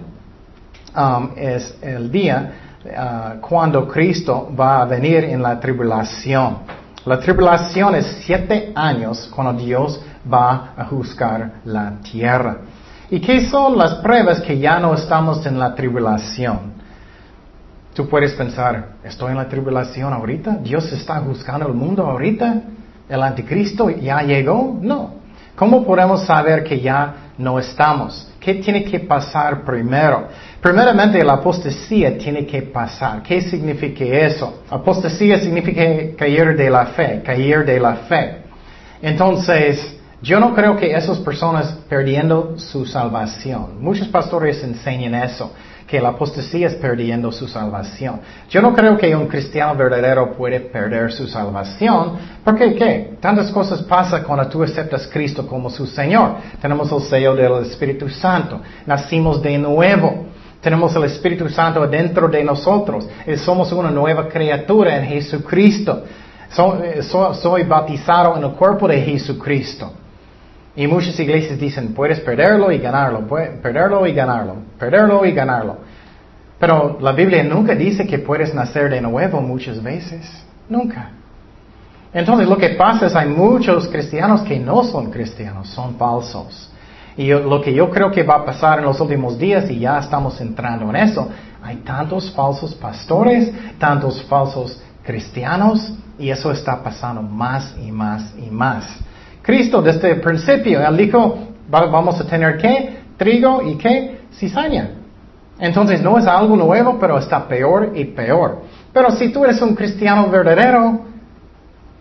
Um, 0.96 1.30
es 1.34 1.76
el 1.82 2.08
día 2.08 2.52
uh, 2.84 3.40
cuando 3.40 3.88
Cristo 3.88 4.48
va 4.56 4.82
a 4.82 4.84
venir 4.84 5.24
en 5.24 5.42
la 5.42 5.58
tribulación. 5.58 6.58
La 7.04 7.18
tribulación 7.18 7.96
es 7.96 8.22
siete 8.24 8.72
años 8.76 9.28
cuando 9.34 9.60
Dios 9.60 10.00
va 10.32 10.72
a 10.76 10.84
juzgar 10.84 11.54
la 11.64 11.94
tierra. 12.00 12.58
¿Y 13.10 13.20
qué 13.20 13.48
son 13.48 13.76
las 13.76 13.94
pruebas 13.96 14.40
que 14.40 14.56
ya 14.56 14.78
no 14.78 14.94
estamos 14.94 15.44
en 15.46 15.58
la 15.58 15.74
tribulación? 15.74 16.74
Tú 17.92 18.08
puedes 18.08 18.32
pensar, 18.34 18.90
¿estoy 19.02 19.32
en 19.32 19.38
la 19.38 19.48
tribulación 19.48 20.12
ahorita? 20.12 20.58
¿Dios 20.62 20.92
está 20.92 21.16
juzgando 21.16 21.66
el 21.66 21.74
mundo 21.74 22.06
ahorita? 22.06 22.62
¿El 23.08 23.22
anticristo 23.22 23.90
ya 23.90 24.22
llegó? 24.22 24.78
No. 24.80 25.14
¿Cómo 25.56 25.84
podemos 25.84 26.24
saber 26.24 26.64
que 26.64 26.80
ya 26.80 27.14
no 27.38 27.58
estamos? 27.58 28.30
¿Qué 28.40 28.54
tiene 28.54 28.84
que 28.84 29.00
pasar 29.00 29.64
primero? 29.64 30.28
Primeramente, 30.60 31.22
la 31.22 31.34
apostasía 31.34 32.18
tiene 32.18 32.44
que 32.44 32.62
pasar. 32.62 33.22
¿Qué 33.22 33.40
significa 33.40 34.04
eso? 34.04 34.62
Apostasía 34.68 35.38
significa 35.38 35.82
caer 36.16 36.56
de 36.56 36.70
la 36.70 36.86
fe, 36.86 37.22
caer 37.24 37.64
de 37.64 37.78
la 37.78 37.94
fe. 37.94 38.38
Entonces, 39.00 39.96
yo 40.22 40.40
no 40.40 40.54
creo 40.54 40.76
que 40.76 40.94
esas 40.94 41.18
personas 41.18 41.78
perdiendo 41.88 42.58
su 42.58 42.86
salvación. 42.86 43.80
Muchos 43.80 44.08
pastores 44.08 44.64
enseñan 44.64 45.14
eso, 45.14 45.52
que 45.86 46.00
la 46.00 46.10
apostasía 46.10 46.68
es 46.68 46.74
perdiendo 46.74 47.30
su 47.30 47.46
salvación. 47.46 48.20
Yo 48.48 48.62
no 48.62 48.74
creo 48.74 48.96
que 48.96 49.14
un 49.14 49.26
cristiano 49.26 49.74
verdadero 49.74 50.32
puede 50.32 50.60
perder 50.60 51.12
su 51.12 51.26
salvación, 51.26 52.12
porque 52.42 52.74
¿qué? 52.74 53.16
Tantas 53.20 53.50
cosas 53.50 53.82
pasan 53.82 54.24
cuando 54.24 54.48
tú 54.48 54.62
aceptas 54.62 55.06
a 55.06 55.10
Cristo 55.10 55.46
como 55.46 55.68
su 55.68 55.86
Señor. 55.86 56.36
Tenemos 56.60 56.90
el 56.90 57.00
sello 57.02 57.34
del 57.34 57.66
Espíritu 57.66 58.08
Santo, 58.08 58.60
nacimos 58.86 59.42
de 59.42 59.58
nuevo. 59.58 60.26
Tenemos 60.60 60.96
el 60.96 61.04
Espíritu 61.04 61.46
Santo 61.50 61.86
dentro 61.86 62.26
de 62.26 62.42
nosotros. 62.42 63.06
Eh, 63.26 63.36
somos 63.36 63.70
una 63.72 63.90
nueva 63.90 64.26
criatura 64.28 64.96
en 64.96 65.04
Jesucristo. 65.04 66.04
Eh, 66.82 67.02
soy 67.02 67.64
bautizado 67.64 68.36
en 68.38 68.44
el 68.44 68.52
cuerpo 68.52 68.88
de 68.88 69.02
Jesucristo. 69.02 69.92
Y 70.76 70.86
muchas 70.86 71.18
iglesias 71.20 71.58
dicen, 71.58 71.94
puedes 71.94 72.20
perderlo 72.20 72.72
y 72.72 72.78
ganarlo, 72.78 73.26
perderlo 73.62 74.06
y 74.06 74.12
ganarlo, 74.12 74.56
perderlo 74.78 75.24
y 75.24 75.32
ganarlo. 75.32 75.76
Pero 76.58 76.98
la 77.00 77.12
Biblia 77.12 77.44
nunca 77.44 77.74
dice 77.74 78.06
que 78.06 78.18
puedes 78.18 78.54
nacer 78.54 78.90
de 78.90 79.00
nuevo 79.00 79.40
muchas 79.40 79.82
veces. 79.82 80.26
Nunca. 80.68 81.10
Entonces 82.12 82.48
lo 82.48 82.56
que 82.56 82.70
pasa 82.70 83.06
es 83.06 83.14
hay 83.14 83.28
muchos 83.28 83.88
cristianos 83.88 84.42
que 84.42 84.58
no 84.58 84.84
son 84.84 85.10
cristianos, 85.10 85.68
son 85.68 85.96
falsos. 85.96 86.70
Y 87.16 87.28
lo 87.28 87.60
que 87.60 87.72
yo 87.72 87.90
creo 87.90 88.10
que 88.10 88.22
va 88.22 88.36
a 88.36 88.44
pasar 88.44 88.78
en 88.80 88.84
los 88.86 89.00
últimos 89.00 89.38
días, 89.38 89.70
y 89.70 89.78
ya 89.80 89.98
estamos 89.98 90.40
entrando 90.40 90.90
en 90.90 90.96
eso, 90.96 91.28
hay 91.62 91.76
tantos 91.76 92.32
falsos 92.32 92.74
pastores, 92.74 93.52
tantos 93.78 94.22
falsos 94.24 94.80
cristianos, 95.04 95.92
y 96.18 96.30
eso 96.30 96.50
está 96.50 96.82
pasando 96.82 97.22
más 97.22 97.74
y 97.80 97.92
más 97.92 98.34
y 98.36 98.50
más. 98.50 98.84
Cristo 99.44 99.82
desde 99.82 100.12
el 100.12 100.20
principio, 100.22 100.80
él 100.80 100.96
dijo, 100.96 101.38
vamos 101.68 102.18
a 102.18 102.26
tener 102.26 102.56
qué? 102.56 103.00
Trigo 103.18 103.60
y 103.62 103.76
qué? 103.76 104.20
Cizaña. 104.32 104.90
Entonces 105.58 106.02
no 106.02 106.18
es 106.18 106.26
algo 106.26 106.56
nuevo, 106.56 106.98
pero 106.98 107.18
está 107.18 107.46
peor 107.46 107.92
y 107.94 108.06
peor. 108.06 108.62
Pero 108.92 109.10
si 109.10 109.28
tú 109.28 109.44
eres 109.44 109.60
un 109.60 109.74
cristiano 109.74 110.28
verdadero, 110.30 111.00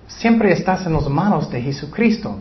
siempre 0.07 0.53
estás 0.53 0.85
en 0.85 0.93
las 0.93 1.07
manos 1.09 1.51
de 1.51 1.61
Jesucristo. 1.61 2.37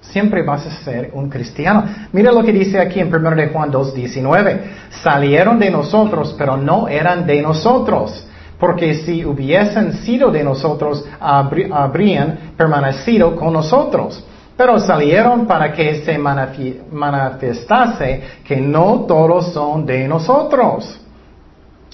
Siempre 0.00 0.44
vas 0.44 0.64
a 0.66 0.70
ser 0.84 1.10
un 1.14 1.28
cristiano. 1.28 1.84
Mira 2.12 2.30
lo 2.30 2.44
que 2.44 2.52
dice 2.52 2.78
aquí 2.78 3.00
en 3.00 3.12
1 3.12 3.30
de 3.34 3.48
Juan 3.48 3.72
2.19. 3.72 4.60
Salieron 5.02 5.58
de 5.58 5.70
nosotros, 5.70 6.32
pero 6.38 6.56
no 6.56 6.86
eran 6.86 7.26
de 7.26 7.42
nosotros. 7.42 8.24
Porque 8.60 8.94
si 8.94 9.24
hubiesen 9.24 9.94
sido 9.94 10.30
de 10.30 10.44
nosotros, 10.44 11.04
habrían 11.18 12.52
permanecido 12.56 13.34
con 13.34 13.52
nosotros. 13.52 14.24
Pero 14.56 14.78
salieron 14.78 15.46
para 15.46 15.72
que 15.72 16.04
se 16.04 16.16
manifestase 16.16 18.22
que 18.44 18.56
no 18.56 19.04
todos 19.06 19.52
son 19.52 19.84
de 19.84 20.06
nosotros. 20.06 21.00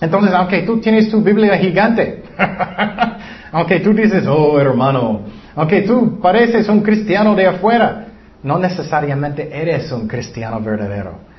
Entonces, 0.01 0.33
aunque 0.35 0.63
tú 0.63 0.81
tienes 0.81 1.11
tu 1.11 1.23
Biblia 1.23 1.57
gigante, 1.57 2.25
aunque 3.53 3.81
tú 3.81 3.93
dices, 3.93 4.27
oh 4.27 4.61
hermano, 4.61 5.21
aunque 5.57 5.83
tú 5.83 6.21
pareces 6.21 6.69
un 6.69 6.81
cristiano 6.81 7.35
de 7.35 7.47
afuera, 7.47 8.07
no 8.43 8.59
necesariamente 8.59 9.51
eres 9.53 9.91
un 9.93 10.07
cristiano 10.07 10.61
verdadero. 10.61 11.31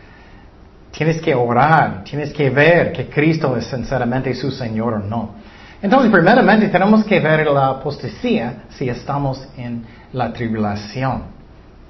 Tienes 0.91 1.21
que 1.21 1.33
orar, 1.33 2.03
tienes 2.03 2.33
que 2.33 2.49
ver 2.49 2.91
que 2.91 3.09
Cristo 3.09 3.55
es 3.57 3.65
sinceramente 3.65 4.33
su 4.33 4.51
Señor 4.51 4.95
o 4.95 4.99
no. 4.99 5.35
Entonces, 5.81 6.11
primeramente 6.11 6.67
tenemos 6.67 7.03
que 7.05 7.19
ver 7.19 7.47
la 7.47 7.69
apostasía 7.69 8.65
si 8.69 8.89
estamos 8.89 9.47
en 9.57 9.83
la 10.13 10.31
tribulación. 10.33 11.23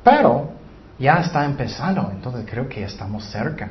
Pero 0.04 0.52
ya 1.00 1.20
está 1.20 1.46
empezando, 1.46 2.10
entonces 2.12 2.46
creo 2.50 2.68
que 2.68 2.84
estamos 2.84 3.26
cerca. 3.26 3.70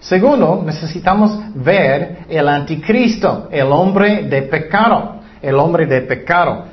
Segundo, 0.00 0.62
necesitamos 0.64 1.38
ver 1.54 2.24
el 2.28 2.48
anticristo, 2.48 3.48
el 3.50 3.70
hombre 3.70 4.22
de 4.22 4.42
pecado, 4.42 5.20
el 5.42 5.54
hombre 5.56 5.84
de 5.86 6.00
pecado. 6.02 6.64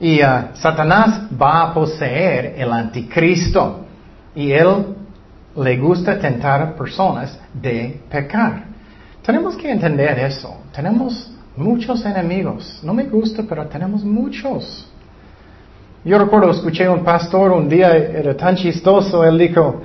Y 0.00 0.22
uh, 0.22 0.54
Satanás 0.54 1.22
va 1.40 1.62
a 1.62 1.74
poseer 1.74 2.54
el 2.56 2.72
anticristo. 2.72 3.84
Y 4.34 4.52
él 4.52 4.96
le 5.56 5.76
gusta 5.76 6.18
tentar 6.18 6.62
a 6.62 6.74
personas 6.74 7.38
de 7.52 8.00
pecar. 8.10 8.64
Tenemos 9.22 9.56
que 9.56 9.70
entender 9.70 10.18
eso. 10.18 10.58
Tenemos 10.74 11.30
muchos 11.56 12.04
enemigos. 12.04 12.80
No 12.82 12.94
me 12.94 13.04
gusta, 13.04 13.42
pero 13.46 13.66
tenemos 13.66 14.04
muchos. 14.04 14.86
Yo 16.06 16.18
recuerdo, 16.18 16.52
escuché 16.52 16.88
un 16.88 17.02
pastor 17.02 17.50
un 17.50 17.68
día, 17.68 17.94
era 17.94 18.34
tan 18.36 18.54
chistoso, 18.54 19.24
él 19.24 19.36
dijo, 19.36 19.82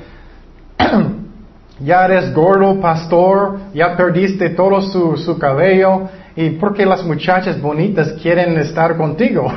ya 1.80 2.06
eres 2.06 2.32
gordo, 2.34 2.80
pastor, 2.80 3.58
ya 3.74 3.98
perdiste 3.98 4.52
todo 4.52 4.82
su, 4.82 5.18
su 5.18 5.38
cabello, 5.38 6.10
¿Y 6.36 6.52
por 6.52 6.74
qué 6.74 6.86
las 6.86 7.04
muchachas 7.04 7.60
bonitas 7.60 8.14
quieren 8.22 8.58
estar 8.58 8.96
contigo? 8.96 9.52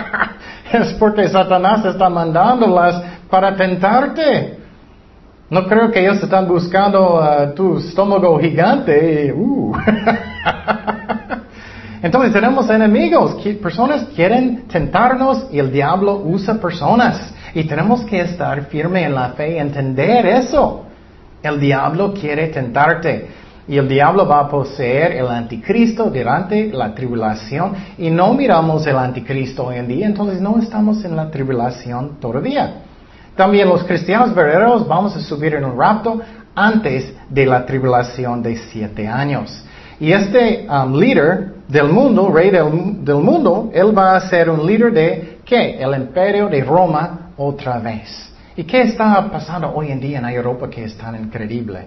es 0.72 0.92
porque 0.94 1.28
Satanás 1.28 1.84
está 1.86 2.10
mandándolas 2.10 3.02
para 3.30 3.56
tentarte. 3.56 4.58
No 5.48 5.66
creo 5.66 5.90
que 5.90 6.00
ellos 6.00 6.22
están 6.22 6.46
buscando 6.46 7.20
uh, 7.20 7.54
tu 7.54 7.78
estómago 7.78 8.38
gigante. 8.38 9.32
Uh. 9.32 9.74
Entonces 12.04 12.34
tenemos 12.34 12.68
enemigos, 12.68 13.36
personas 13.62 14.08
quieren 14.14 14.68
tentarnos 14.68 15.46
y 15.50 15.58
el 15.58 15.72
diablo 15.72 16.20
usa 16.22 16.60
personas. 16.60 17.32
Y 17.54 17.64
tenemos 17.64 18.04
que 18.04 18.20
estar 18.20 18.66
firme 18.66 19.04
en 19.04 19.14
la 19.14 19.30
fe 19.30 19.54
y 19.54 19.58
entender 19.58 20.26
eso. 20.26 20.84
El 21.42 21.58
diablo 21.58 22.12
quiere 22.12 22.48
tentarte. 22.48 23.26
Y 23.66 23.78
el 23.78 23.88
diablo 23.88 24.28
va 24.28 24.40
a 24.40 24.48
poseer 24.50 25.12
el 25.12 25.28
anticristo 25.28 26.10
durante 26.10 26.66
la 26.66 26.94
tribulación. 26.94 27.72
Y 27.96 28.10
no 28.10 28.34
miramos 28.34 28.86
el 28.86 28.98
anticristo 28.98 29.68
hoy 29.68 29.76
en 29.76 29.88
día, 29.88 30.04
entonces 30.04 30.42
no 30.42 30.58
estamos 30.58 31.02
en 31.06 31.16
la 31.16 31.30
tribulación 31.30 32.20
todavía. 32.20 32.82
También 33.34 33.66
los 33.66 33.82
cristianos 33.82 34.34
verdaderos 34.34 34.86
vamos 34.86 35.16
a 35.16 35.20
subir 35.20 35.54
en 35.54 35.64
un 35.64 35.78
rapto 35.78 36.20
antes 36.54 37.14
de 37.30 37.46
la 37.46 37.64
tribulación 37.64 38.42
de 38.42 38.56
siete 38.56 39.08
años. 39.08 39.64
Y 39.98 40.12
este 40.12 40.66
um, 40.68 40.98
líder 40.98 41.53
del 41.68 41.88
mundo, 41.88 42.30
rey 42.32 42.50
del, 42.50 43.04
del, 43.04 43.16
mundo, 43.16 43.70
él 43.72 43.96
va 43.96 44.16
a 44.16 44.20
ser 44.28 44.50
un 44.50 44.66
líder 44.66 44.92
de 44.92 45.38
¿qué? 45.44 45.78
El 45.78 45.94
imperio 45.94 46.48
de 46.48 46.62
Roma 46.62 47.30
otra 47.36 47.78
vez. 47.78 48.32
¿Y 48.56 48.64
qué 48.64 48.82
está 48.82 49.28
pasando 49.30 49.72
hoy 49.74 49.90
en 49.90 50.00
día 50.00 50.18
en 50.18 50.26
Europa 50.26 50.68
que 50.70 50.84
es 50.84 50.96
tan 50.96 51.16
increíble? 51.16 51.86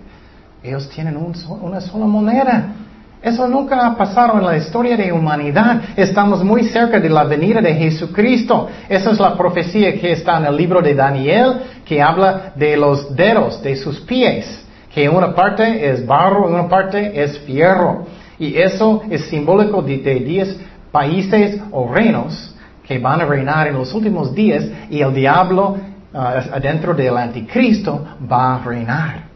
Ellos 0.61 0.89
tienen 0.89 1.15
una 1.15 1.79
sola 1.79 2.05
moneda. 2.05 2.73
Eso 3.21 3.47
nunca 3.47 3.85
ha 3.85 3.95
pasado 3.95 4.37
en 4.37 4.45
la 4.45 4.57
historia 4.57 4.95
de 4.95 5.11
humanidad. 5.11 5.81
Estamos 5.95 6.43
muy 6.43 6.63
cerca 6.65 6.99
de 6.99 7.09
la 7.09 7.23
venida 7.23 7.61
de 7.61 7.73
Jesucristo. 7.73 8.67
Esa 8.87 9.11
es 9.11 9.19
la 9.19 9.35
profecía 9.35 9.99
que 9.99 10.11
está 10.11 10.37
en 10.37 10.45
el 10.45 10.55
libro 10.55 10.81
de 10.81 10.93
Daniel, 10.93 11.61
que 11.85 12.01
habla 12.01 12.51
de 12.55 12.77
los 12.77 13.15
dedos 13.15 13.61
de 13.63 13.75
sus 13.75 14.01
pies, 14.01 14.65
que 14.93 15.09
una 15.09 15.33
parte 15.33 15.89
es 15.89 16.05
barro 16.05 16.47
una 16.47 16.67
parte 16.67 17.23
es 17.23 17.39
fierro. 17.39 18.05
Y 18.39 18.57
eso 18.57 19.01
es 19.09 19.25
simbólico 19.25 19.81
de, 19.81 19.97
diez 19.97 20.57
países 20.91 21.59
o 21.71 21.91
reinos 21.91 22.55
que 22.83 22.99
van 22.99 23.21
a 23.21 23.25
reinar 23.25 23.67
en 23.67 23.75
los 23.75 23.93
últimos 23.93 24.33
días 24.33 24.65
y 24.89 25.01
el 25.01 25.13
diablo 25.13 25.77
ah, 26.13 26.43
adentro 26.53 26.93
del 26.93 27.17
anticristo 27.17 28.05
va 28.31 28.55
a 28.55 28.63
reinar. 28.63 29.27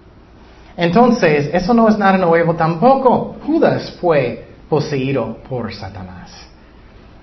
Entonces, 0.78 1.50
eso 1.54 1.74
no 1.74 1.90
es 1.90 1.98
nada 1.98 2.18
nuevo 2.18 2.56
tampoco. 2.56 3.36
Judas 3.46 3.98
fue 4.00 4.48
poseído 4.70 5.38
por 5.50 5.74
Satanás. 5.74 6.32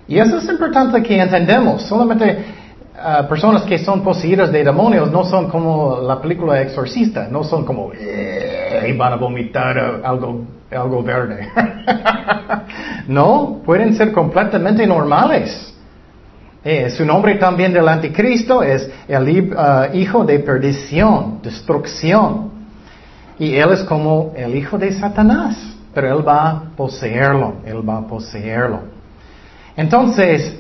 Y 0.06 0.18
eso 0.18 0.38
es 0.38 0.48
importante 0.48 1.02
que 1.02 1.20
entendemos. 1.20 1.82
Solamente 1.82 2.44
ah, 3.00 3.26
personas 3.28 3.62
que 3.62 3.78
son 3.78 4.02
poseídas 4.02 4.50
de 4.52 4.64
demonios 4.64 5.10
no 5.10 5.24
son 5.24 5.48
como 5.48 6.00
la 6.00 6.20
película 6.20 6.60
Exorcista, 6.60 7.28
no 7.30 7.44
son 7.44 7.64
como 7.64 7.92
y 7.92 8.92
van 8.92 9.12
a 9.12 9.16
vomitar 9.16 9.78
algo, 10.04 10.44
algo 10.70 11.02
verde. 11.02 11.48
no, 13.08 13.60
pueden 13.64 13.94
ser 13.94 14.12
completamente 14.12 14.86
normales. 14.86 15.74
Eh, 16.64 16.90
su 16.90 17.04
nombre 17.04 17.36
también 17.36 17.72
del 17.72 17.88
anticristo 17.88 18.62
es 18.62 18.90
el 19.06 19.54
ah, 19.56 19.88
hijo 19.92 20.24
de 20.24 20.38
perdición, 20.40 21.40
destrucción. 21.42 22.50
Y 23.38 23.54
él 23.54 23.70
es 23.72 23.84
como 23.84 24.32
el 24.36 24.56
hijo 24.56 24.76
de 24.76 24.92
Satanás, 24.92 25.56
pero 25.94 26.18
él 26.18 26.26
va 26.26 26.50
a 26.50 26.62
poseerlo, 26.76 27.54
él 27.64 27.88
va 27.88 27.98
a 27.98 28.06
poseerlo. 28.06 28.80
Entonces, 29.76 30.58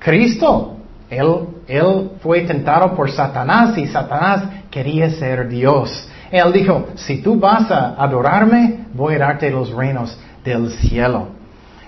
Cristo, 0.00 0.76
él, 1.08 1.46
él 1.68 2.12
fue 2.20 2.40
tentado 2.40 2.94
por 2.94 3.10
Satanás 3.10 3.76
y 3.76 3.86
Satanás 3.86 4.44
quería 4.70 5.10
ser 5.10 5.48
Dios. 5.48 6.08
Él 6.30 6.52
dijo, 6.52 6.88
si 6.94 7.20
tú 7.20 7.38
vas 7.38 7.70
a 7.70 7.94
adorarme, 8.02 8.86
voy 8.94 9.16
a 9.16 9.18
darte 9.18 9.50
los 9.50 9.70
reinos 9.70 10.18
del 10.42 10.70
cielo. 10.70 11.28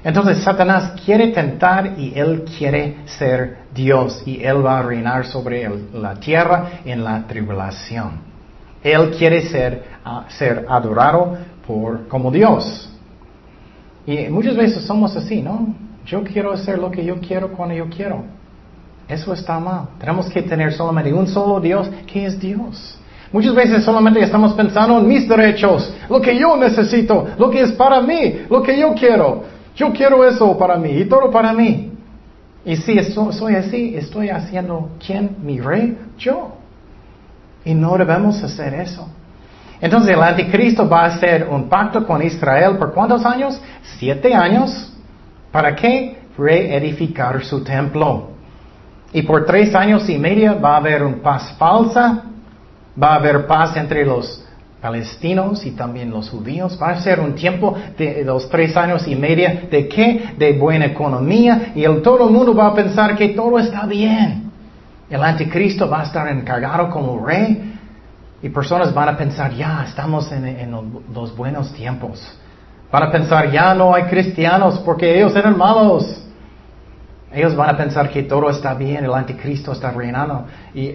Entonces 0.05 0.43
Satanás 0.45 0.93
quiere 1.05 1.29
tentar 1.29 1.99
y 1.99 2.13
él 2.15 2.45
quiere 2.59 2.99
ser 3.07 3.59
Dios 3.75 4.23
y 4.27 4.43
él 4.43 4.65
va 4.65 4.79
a 4.79 4.83
reinar 4.83 5.27
sobre 5.27 5.69
la 5.95 6.15
tierra 6.15 6.81
en 6.85 7.03
la 7.03 7.27
tribulación. 7.27 8.21
Él 8.83 9.11
quiere 9.17 9.43
ser, 9.49 9.85
ah, 10.05 10.25
ser 10.29 10.67
adorado 10.69 11.37
por, 11.67 12.07
como 12.09 12.31
Dios. 12.31 12.91
Y 14.07 14.29
muchas 14.29 14.57
veces 14.57 14.85
somos 14.85 15.17
así, 15.17 15.43
¿no? 15.43 15.75
Yo 16.07 16.23
quiero 16.23 16.53
hacer 16.53 16.79
lo 16.79 16.91
que 16.91 17.05
yo 17.05 17.21
quiero 17.21 17.53
cuando 17.53 17.75
yo 17.75 17.89
quiero. 17.91 18.40
Eso 19.11 19.33
está 19.33 19.59
mal. 19.59 19.89
Tenemos 19.99 20.31
que 20.31 20.41
tener 20.41 20.73
solamente 20.73 21.13
un 21.13 21.27
solo 21.27 21.61
Dios, 21.61 21.91
que 22.07 22.27
es 22.27 22.39
Dios. 22.39 22.97
Muchas 23.33 23.55
veces 23.55 23.85
solamente 23.85 24.21
estamos 24.21 24.53
pensando 24.55 24.99
en 24.99 25.09
mis 25.09 25.29
derechos, 25.29 25.93
lo 26.09 26.21
que 26.21 26.37
yo 26.39 26.57
necesito, 26.57 27.27
lo 27.37 27.51
que 27.51 27.63
es 27.63 27.73
para 27.73 28.01
mí, 28.01 28.43
lo 28.49 28.63
que 28.63 28.79
yo 28.79 28.95
quiero. 28.95 29.45
Yo 29.75 29.93
quiero 29.93 30.25
eso 30.27 30.57
para 30.57 30.77
mí 30.77 30.91
y 30.91 31.05
todo 31.07 31.31
para 31.31 31.53
mí. 31.53 31.93
Y 32.65 32.77
si 32.77 33.01
soy 33.03 33.55
así, 33.57 33.97
estoy 33.97 34.29
haciendo 34.29 34.91
quién, 35.05 35.37
mi 35.43 35.61
rey, 35.61 35.97
yo. 36.19 36.53
Y 37.65 37.75
no 37.75 37.97
debemos 37.97 38.43
hacer 38.43 38.75
eso. 38.75 39.09
Entonces 39.81 40.15
el 40.15 40.23
anticristo 40.23 40.89
va 40.89 41.03
a 41.03 41.07
hacer 41.07 41.49
un 41.51 41.69
pacto 41.69 42.07
con 42.07 42.23
Israel 42.23 42.77
por 42.79 42.93
cuántos 42.93 43.25
años? 43.25 43.61
Siete 43.99 44.35
años. 44.35 44.93
¿Para 45.51 45.75
qué? 45.75 46.19
Reedificar 46.37 47.43
su 47.45 47.65
templo. 47.65 48.30
Y 49.13 49.23
por 49.23 49.45
tres 49.45 49.75
años 49.75 50.09
y 50.09 50.19
medio 50.19 50.61
va 50.61 50.75
a 50.75 50.77
haber 50.77 51.03
un 51.03 51.21
paz 51.21 51.55
falsa, 51.59 52.25
va 53.01 53.13
a 53.13 53.15
haber 53.17 53.47
paz 53.47 53.77
entre 53.77 54.05
los 54.05 54.45
palestinos 54.81 55.65
y 55.67 55.73
también 55.73 56.11
los 56.11 56.31
judíos. 56.31 56.79
Va 56.81 56.91
a 56.91 57.01
ser 57.01 57.21
un 57.21 57.35
tiempo 57.35 57.77
de 57.99 58.25
los 58.25 58.49
tres 58.49 58.77
años 58.77 59.07
y 59.07 59.15
medio 59.15 59.49
de 59.71 59.89
qué? 59.89 60.35
De 60.39 60.53
buena 60.53 60.87
economía 60.87 61.73
y 61.75 61.85
el, 61.85 62.03
todo 62.03 62.29
el 62.29 62.35
mundo 62.35 62.55
va 62.55 62.69
a 62.69 62.75
pensar 62.75 63.17
que 63.17 63.31
todo 63.31 63.59
está 63.59 63.87
bien. 63.87 64.51
El 65.09 65.23
anticristo 65.23 65.89
va 65.89 66.03
a 66.03 66.05
estar 66.05 66.29
encargado 66.29 66.89
como 66.89 67.25
rey 67.25 67.79
y 68.43 68.49
personas 68.49 68.95
van 68.95 69.09
a 69.09 69.17
pensar, 69.17 69.53
ya 69.53 69.85
estamos 69.87 70.31
en, 70.33 70.73
los 71.13 71.37
buenos 71.37 71.73
tiempos. 71.75 72.23
Van 72.91 73.03
a 73.03 73.11
pensar, 73.11 73.51
ya 73.51 73.75
no 73.75 73.95
hay 73.95 74.05
cristianos 74.05 74.79
porque 74.79 75.19
ellos 75.19 75.35
eran 75.37 75.59
malos. 75.59 76.27
Ellos 77.33 77.55
van 77.55 77.71
a 77.71 77.77
pensar 77.77 78.11
que 78.11 78.25
todo 78.25 78.51
está 78.51 78.75
bien, 78.75 79.05
el 79.05 79.15
anticristo 79.15 79.73
está 79.73 79.93
reinando 79.93 80.47
y 80.75 80.93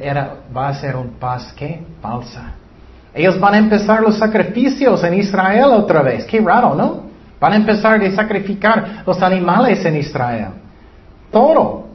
va 0.56 0.68
a 0.68 0.74
ser 0.74 0.96
un 0.96 1.12
paz 1.12 1.54
que 1.54 1.82
falsa. 2.02 2.54
Ellos 3.14 3.40
van 3.40 3.54
a 3.54 3.58
empezar 3.58 4.02
los 4.02 4.18
sacrificios 4.18 5.02
en 5.06 5.14
Israel 5.14 5.66
otra 5.72 6.02
vez. 6.02 6.26
Qué 6.26 6.42
raro, 6.42 6.76
¿no? 6.76 7.04
Van 7.40 7.54
a 7.54 7.56
empezar 7.56 8.02
a 8.04 8.12
sacrificar 8.12 9.04
los 9.06 9.22
animales 9.22 9.86
en 9.86 9.96
Israel. 9.96 10.50
Todo. 11.32 11.86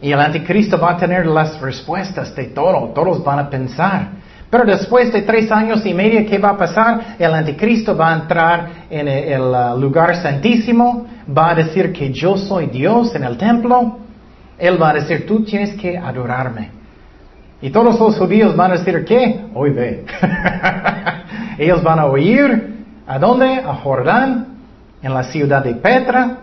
Y 0.00 0.12
el 0.12 0.20
anticristo 0.20 0.78
va 0.78 0.92
a 0.92 0.96
tener 0.96 1.26
las 1.26 1.60
respuestas 1.60 2.34
de 2.34 2.44
todo, 2.44 2.88
todos 2.94 3.22
van 3.22 3.38
a 3.38 3.50
pensar. 3.50 4.08
Pero 4.50 4.64
después 4.64 5.12
de 5.12 5.22
tres 5.22 5.50
años 5.50 5.84
y 5.84 5.92
medio, 5.92 6.24
¿qué 6.28 6.38
va 6.38 6.50
a 6.50 6.56
pasar? 6.56 7.16
El 7.18 7.34
anticristo 7.34 7.96
va 7.96 8.12
a 8.12 8.14
entrar 8.20 8.68
en 8.88 9.08
el, 9.08 9.42
uh, 9.42 9.76
lugar 9.78 10.14
santísimo, 10.16 11.06
va 11.26 11.50
a 11.50 11.54
decir 11.54 11.92
que 11.92 12.12
yo 12.12 12.36
soy 12.36 12.66
Dios 12.66 13.14
en 13.14 13.24
el 13.24 13.36
templo. 13.36 13.98
Él 14.58 14.80
va 14.80 14.90
a 14.90 14.94
decir, 14.94 15.26
tú 15.26 15.44
tienes 15.44 15.74
que 15.74 15.96
adorarme. 15.98 16.70
Y 17.60 17.70
todos 17.70 17.98
los 17.98 18.18
judíos 18.18 18.54
van 18.56 18.72
a 18.72 18.74
decir, 18.76 19.04
¿qué? 19.04 19.46
Hoy 19.54 19.70
ve. 19.70 20.04
Ellos 21.58 21.82
van 21.82 21.98
a 21.98 22.06
oír, 22.06 22.84
¿a 23.06 23.18
dónde? 23.18 23.58
A 23.58 23.74
Jordán, 23.76 24.48
en 25.02 25.14
la 25.14 25.24
ciudad 25.24 25.62
de 25.62 25.74
Petra 25.74 26.38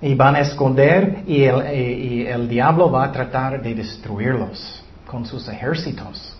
y 0.00 0.14
van 0.14 0.36
a 0.36 0.40
esconder 0.40 1.22
y 1.26 1.44
el, 1.44 2.48
diablo 2.48 2.90
va 2.90 3.04
a 3.04 3.12
tratar 3.12 3.60
de 3.62 3.74
destruirlos 3.74 4.84
con 5.06 5.26
sus 5.26 5.48
ejércitos. 5.48 6.36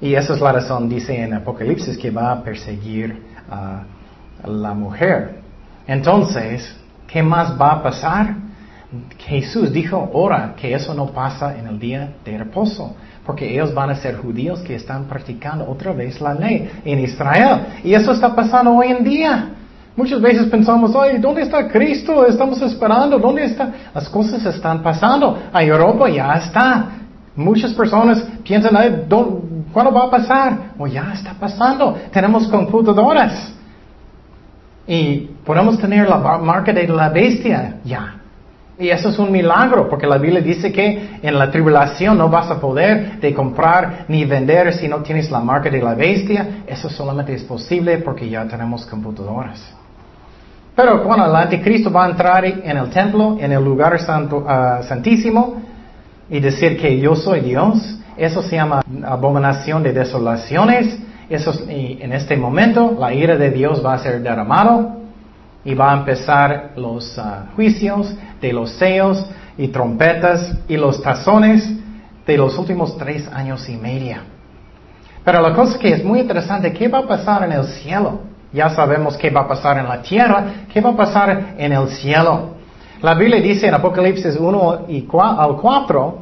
Y 0.00 0.14
esa 0.14 0.34
es 0.34 0.40
la 0.40 0.52
razón, 0.52 0.88
dice 0.88 1.20
en 1.20 1.34
Apocalipsis, 1.34 1.96
que 1.96 2.10
va 2.10 2.32
a 2.32 2.42
perseguir 2.42 3.22
a 3.50 3.84
la 4.44 4.74
mujer. 4.74 5.41
Entonces, 5.86 6.76
¿qué 7.06 7.22
más 7.22 7.60
va 7.60 7.72
a 7.72 7.82
pasar? 7.82 8.34
Jesús 9.18 9.72
dijo, 9.72 10.10
ora, 10.12 10.54
que 10.56 10.74
eso 10.74 10.94
no 10.94 11.06
pasa 11.06 11.56
en 11.58 11.66
el 11.66 11.78
día 11.78 12.14
de 12.24 12.38
reposo, 12.38 12.94
porque 13.24 13.50
ellos 13.50 13.72
van 13.72 13.90
a 13.90 13.94
ser 13.94 14.16
judíos 14.16 14.60
que 14.60 14.74
están 14.74 15.04
practicando 15.04 15.68
otra 15.68 15.92
vez 15.92 16.20
la 16.20 16.34
ley 16.34 16.70
en 16.84 16.98
Israel. 16.98 17.60
Y 17.84 17.94
eso 17.94 18.12
está 18.12 18.34
pasando 18.34 18.72
hoy 18.72 18.88
en 18.88 19.04
día. 19.04 19.48
Muchas 19.96 20.20
veces 20.20 20.46
pensamos, 20.46 20.94
ay, 20.96 21.18
¿dónde 21.18 21.42
está 21.42 21.68
Cristo? 21.68 22.26
Estamos 22.26 22.60
esperando, 22.62 23.18
¿dónde 23.18 23.44
está? 23.44 23.70
Las 23.94 24.08
cosas 24.08 24.44
están 24.46 24.82
pasando. 24.82 25.38
A 25.52 25.62
Europa 25.62 26.08
ya 26.08 26.32
está. 26.34 26.86
Muchas 27.36 27.72
personas 27.72 28.26
piensan, 28.42 28.76
ay, 28.76 29.06
¿cuándo 29.72 29.92
va 29.92 30.04
a 30.04 30.10
pasar? 30.10 30.58
O 30.78 30.86
ya 30.86 31.12
está 31.12 31.34
pasando. 31.34 31.96
Tenemos 32.10 32.48
computadoras. 32.48 33.52
Y 34.86 35.30
podemos 35.44 35.78
tener 35.78 36.08
la 36.08 36.18
marca 36.38 36.72
de 36.72 36.88
la 36.88 37.08
bestia 37.08 37.76
ya. 37.84 38.16
Y 38.78 38.88
eso 38.88 39.10
es 39.10 39.18
un 39.18 39.30
milagro, 39.30 39.88
porque 39.88 40.06
la 40.06 40.18
Biblia 40.18 40.40
dice 40.40 40.72
que 40.72 41.18
en 41.22 41.38
la 41.38 41.50
tribulación 41.50 42.18
no 42.18 42.28
vas 42.28 42.50
a 42.50 42.58
poder 42.58 43.20
de 43.20 43.32
comprar 43.32 44.06
ni 44.08 44.24
vender 44.24 44.72
si 44.74 44.88
no 44.88 44.98
tienes 45.02 45.30
la 45.30 45.40
marca 45.40 45.70
de 45.70 45.80
la 45.80 45.94
bestia. 45.94 46.64
Eso 46.66 46.88
solamente 46.88 47.34
es 47.34 47.44
posible 47.44 47.98
porque 47.98 48.28
ya 48.28 48.44
tenemos 48.46 48.84
computadoras. 48.86 49.62
Pero 50.74 51.02
cuando 51.04 51.26
el 51.26 51.36
anticristo 51.36 51.92
va 51.92 52.06
a 52.06 52.10
entrar 52.10 52.44
en 52.44 52.76
el 52.76 52.88
templo, 52.90 53.36
en 53.38 53.52
el 53.52 53.62
lugar 53.62 54.00
santo, 54.00 54.44
ah, 54.48 54.80
santísimo, 54.82 55.62
y 56.30 56.40
decir 56.40 56.80
que 56.80 56.98
yo 56.98 57.14
soy 57.14 57.40
Dios, 57.40 57.98
eso 58.16 58.42
se 58.42 58.56
llama 58.56 58.82
abominación 59.04 59.82
de 59.82 59.92
desolaciones. 59.92 60.98
En 61.32 62.12
este 62.12 62.36
momento 62.36 62.94
la 63.00 63.14
ira 63.14 63.36
de 63.36 63.50
Dios 63.50 63.82
va 63.84 63.94
a 63.94 63.98
ser 63.98 64.20
derramado 64.20 64.96
y 65.64 65.74
va 65.74 65.92
a 65.92 65.98
empezar 65.98 66.72
los 66.76 67.18
ah, 67.18 67.46
juicios 67.56 68.14
de 68.38 68.52
los 68.52 68.72
sellos 68.72 69.24
y 69.56 69.68
trompetas 69.68 70.54
y 70.68 70.76
los 70.76 71.00
tazones 71.02 71.66
de 72.26 72.36
los 72.36 72.58
últimos 72.58 72.98
tres 72.98 73.26
años 73.32 73.66
y 73.70 73.76
media. 73.76 74.24
Pero 75.24 75.40
la 75.40 75.54
cosa 75.54 75.78
que 75.78 75.94
es 75.94 76.04
muy 76.04 76.20
interesante, 76.20 76.70
¿qué 76.70 76.88
va 76.88 76.98
a 76.98 77.06
pasar 77.06 77.44
en 77.44 77.52
el 77.52 77.64
cielo? 77.64 78.20
Ya 78.52 78.68
sabemos 78.68 79.16
qué 79.16 79.30
va 79.30 79.42
a 79.42 79.48
pasar 79.48 79.78
en 79.78 79.88
la 79.88 80.02
tierra, 80.02 80.44
qué 80.70 80.82
va 80.82 80.90
a 80.90 80.96
pasar 80.96 81.54
en 81.56 81.72
el 81.72 81.88
cielo. 81.88 82.56
La 83.00 83.14
Biblia 83.14 83.40
dice 83.40 83.68
en 83.68 83.74
Apocalipsis 83.74 84.36
1 84.36 84.84
y 84.88 85.08
al 85.18 85.56
4 85.56 86.18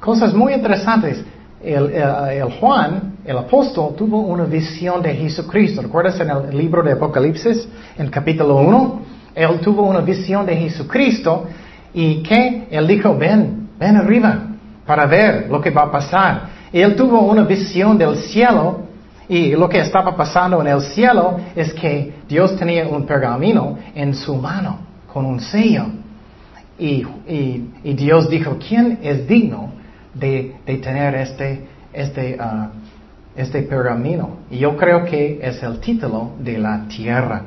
cosas 0.00 0.34
muy 0.34 0.54
interesantes. 0.54 1.24
El, 1.64 2.44
Juan, 2.60 3.14
el 3.24 3.38
apóstol, 3.38 3.94
tuvo 3.96 4.20
una 4.20 4.44
visión 4.44 5.02
de 5.02 5.14
Jesucristo. 5.14 5.80
¿Recuerdas 5.80 6.20
en 6.20 6.30
el 6.30 6.56
libro 6.56 6.82
de 6.82 6.92
Apocalipsis, 6.92 7.66
en 7.96 8.10
capítulo 8.10 8.56
1? 8.56 9.00
Él 9.34 9.60
tuvo 9.60 9.82
una 9.82 10.00
visión 10.00 10.44
de 10.44 10.56
Jesucristo 10.56 11.46
y 11.94 12.22
que 12.22 12.68
él 12.70 12.86
dijo, 12.86 13.16
ven, 13.16 13.70
ven 13.78 13.96
arriba 13.96 14.48
para 14.84 15.06
ver 15.06 15.48
lo 15.48 15.60
que 15.60 15.70
va 15.70 15.84
a 15.84 15.90
pasar. 15.90 16.42
Él 16.72 16.94
tuvo 16.96 17.20
una 17.20 17.44
visión 17.44 17.96
del 17.96 18.16
cielo 18.16 18.80
y 19.28 19.52
lo 19.52 19.68
que 19.68 19.80
estaba 19.80 20.14
pasando 20.14 20.60
en 20.60 20.66
el 20.66 20.82
cielo 20.82 21.38
es 21.56 21.72
que 21.72 22.14
Dios 22.28 22.56
tenía 22.56 22.86
un 22.86 23.06
pergamino 23.06 23.78
en 23.94 24.14
su 24.14 24.34
mano 24.36 24.80
con 25.12 25.24
un 25.24 25.40
sello. 25.40 25.86
Y, 26.78 27.06
Dios 27.84 28.28
dijo, 28.28 28.58
¿quién 28.58 28.98
es 29.02 29.26
digno 29.26 29.70
de, 30.14 30.54
tener 30.82 31.14
este, 31.16 31.66
este, 31.92 32.38
uh, 32.40 32.68
este 33.36 33.62
pergamino? 33.62 34.38
Y 34.50 34.58
yo 34.58 34.76
creo 34.76 35.04
que 35.04 35.40
es 35.42 35.62
el 35.62 35.80
título 35.80 36.32
de 36.38 36.58
la 36.58 36.86
tierra. 36.88 37.42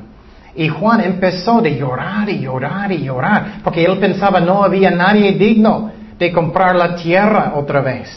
Y 0.55 0.69
Juan 0.69 1.01
empezó 1.01 1.61
de 1.61 1.77
llorar 1.77 2.27
y 2.29 2.39
llorar 2.39 2.91
y 2.91 3.03
llorar, 3.03 3.59
porque 3.63 3.85
él 3.85 3.99
pensaba 3.99 4.39
no 4.39 4.63
había 4.63 4.89
nadie 4.89 5.33
digno 5.33 5.91
de 6.17 6.31
comprar 6.31 6.75
la 6.75 6.95
tierra 6.95 7.53
otra 7.55 7.81
vez. 7.81 8.09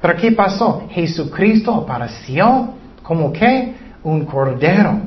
Pero 0.00 0.16
¿qué 0.16 0.32
pasó? 0.32 0.88
Jesucristo 0.90 1.74
apareció 1.74 2.74
como 3.02 3.32
que 3.32 3.74
un 4.04 4.24
cordero. 4.24 5.00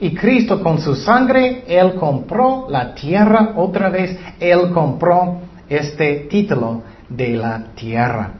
Y 0.00 0.14
Cristo 0.14 0.62
con 0.62 0.80
su 0.80 0.94
sangre, 0.94 1.64
Él 1.66 1.94
compró 1.94 2.66
la 2.70 2.94
tierra 2.94 3.54
otra 3.56 3.88
vez, 3.88 4.16
Él 4.38 4.70
compró 4.72 5.40
este 5.68 6.28
título 6.30 6.82
de 7.08 7.36
la 7.36 7.64
tierra. 7.74 8.32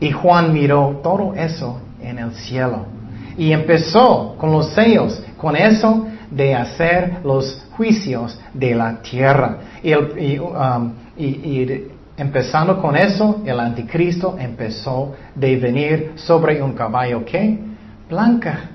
Y 0.00 0.10
Juan 0.10 0.52
miró 0.52 1.00
todo 1.02 1.34
eso 1.34 1.80
en 2.00 2.18
el 2.18 2.32
cielo. 2.32 2.86
Y 3.36 3.52
empezó 3.52 4.34
con 4.36 4.52
los 4.52 4.72
sellos, 4.72 5.22
con 5.36 5.56
eso 5.56 6.06
de 6.30 6.54
hacer 6.54 7.18
los 7.24 7.64
juicios 7.76 8.38
de 8.52 8.74
la 8.74 9.00
tierra. 9.00 9.58
Y, 9.82 10.38
um, 10.38 10.92
Empezando 12.16 12.80
con 12.80 12.94
eso, 12.94 13.40
el 13.46 13.58
anticristo 13.58 14.36
empezó 14.38 15.14
de 15.34 15.56
venir 15.56 16.12
sobre 16.16 16.62
un 16.62 16.74
caballo 16.74 17.24
que 17.24 17.58
blanca. 18.08 18.70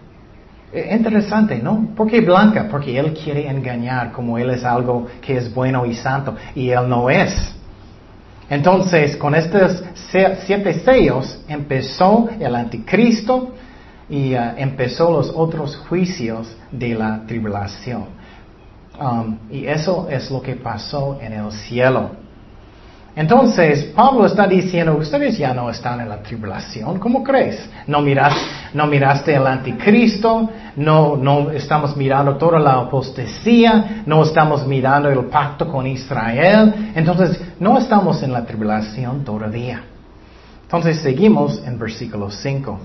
Eh, 0.74 0.90
interesante, 0.92 1.58
¿no? 1.60 1.90
¿Por 1.96 2.08
qué 2.08 2.22
blanca? 2.22 2.68
Porque 2.70 2.98
él 2.98 3.14
quiere 3.14 3.48
engañar 3.48 4.12
como 4.12 4.38
él 4.38 4.50
es 4.50 4.66
algo 4.66 5.06
que 5.22 5.38
es 5.38 5.54
bueno 5.54 5.86
y 5.86 5.94
santo 5.94 6.36
y 6.56 6.70
él 6.70 6.90
no 6.90 7.10
es. 7.10 7.56
Entonces, 8.50 9.18
con 9.18 9.36
estos 9.36 9.84
siete 10.46 10.74
sellos 10.80 11.40
empezó 11.48 12.30
el 12.40 12.56
anticristo 12.56 13.54
y 14.10 14.36
uh, 14.36 14.54
empezó 14.56 15.12
los 15.12 15.30
otros 15.36 15.76
juicios 15.76 16.56
de 16.72 16.96
la 16.96 17.24
tribulación. 17.28 18.06
Um, 19.00 19.38
y 19.52 19.68
eso 19.68 20.08
es 20.10 20.32
lo 20.32 20.42
que 20.42 20.56
pasó 20.56 21.20
en 21.22 21.34
el 21.34 21.52
cielo. 21.52 22.12
Entonces, 23.18 23.84
Pablo 23.96 24.28
está 24.28 24.46
diciendo, 24.46 24.96
ustedes 24.96 25.40
ya 25.40 25.52
no 25.52 25.72
están 25.72 26.00
en 26.02 26.08
la 26.08 26.22
tribulación, 26.22 27.00
¿cómo 27.00 27.24
crees? 27.24 27.68
No, 27.88 28.00
miras, 28.00 28.36
no 28.76 28.86
miraste 28.86 29.34
el 29.34 29.48
anticristo, 29.48 30.48
no, 30.76 31.18
no 31.18 31.50
estamos 31.50 31.98
mirando 31.98 32.36
toda 32.38 32.60
la 32.60 32.74
apostasía, 32.74 34.04
no 34.06 34.22
estamos 34.22 34.68
mirando 34.68 35.10
el 35.10 35.26
pacto 35.26 35.68
con 35.68 35.88
Israel, 35.88 36.92
entonces 36.94 37.42
no 37.60 37.80
estamos 37.80 38.22
en 38.22 38.34
la 38.34 38.46
tribulación 38.46 39.24
todavía. 39.24 39.82
Entonces 40.62 41.00
seguimos 41.00 41.60
en 41.66 41.80
versículo 41.80 42.30
5. 42.30 42.80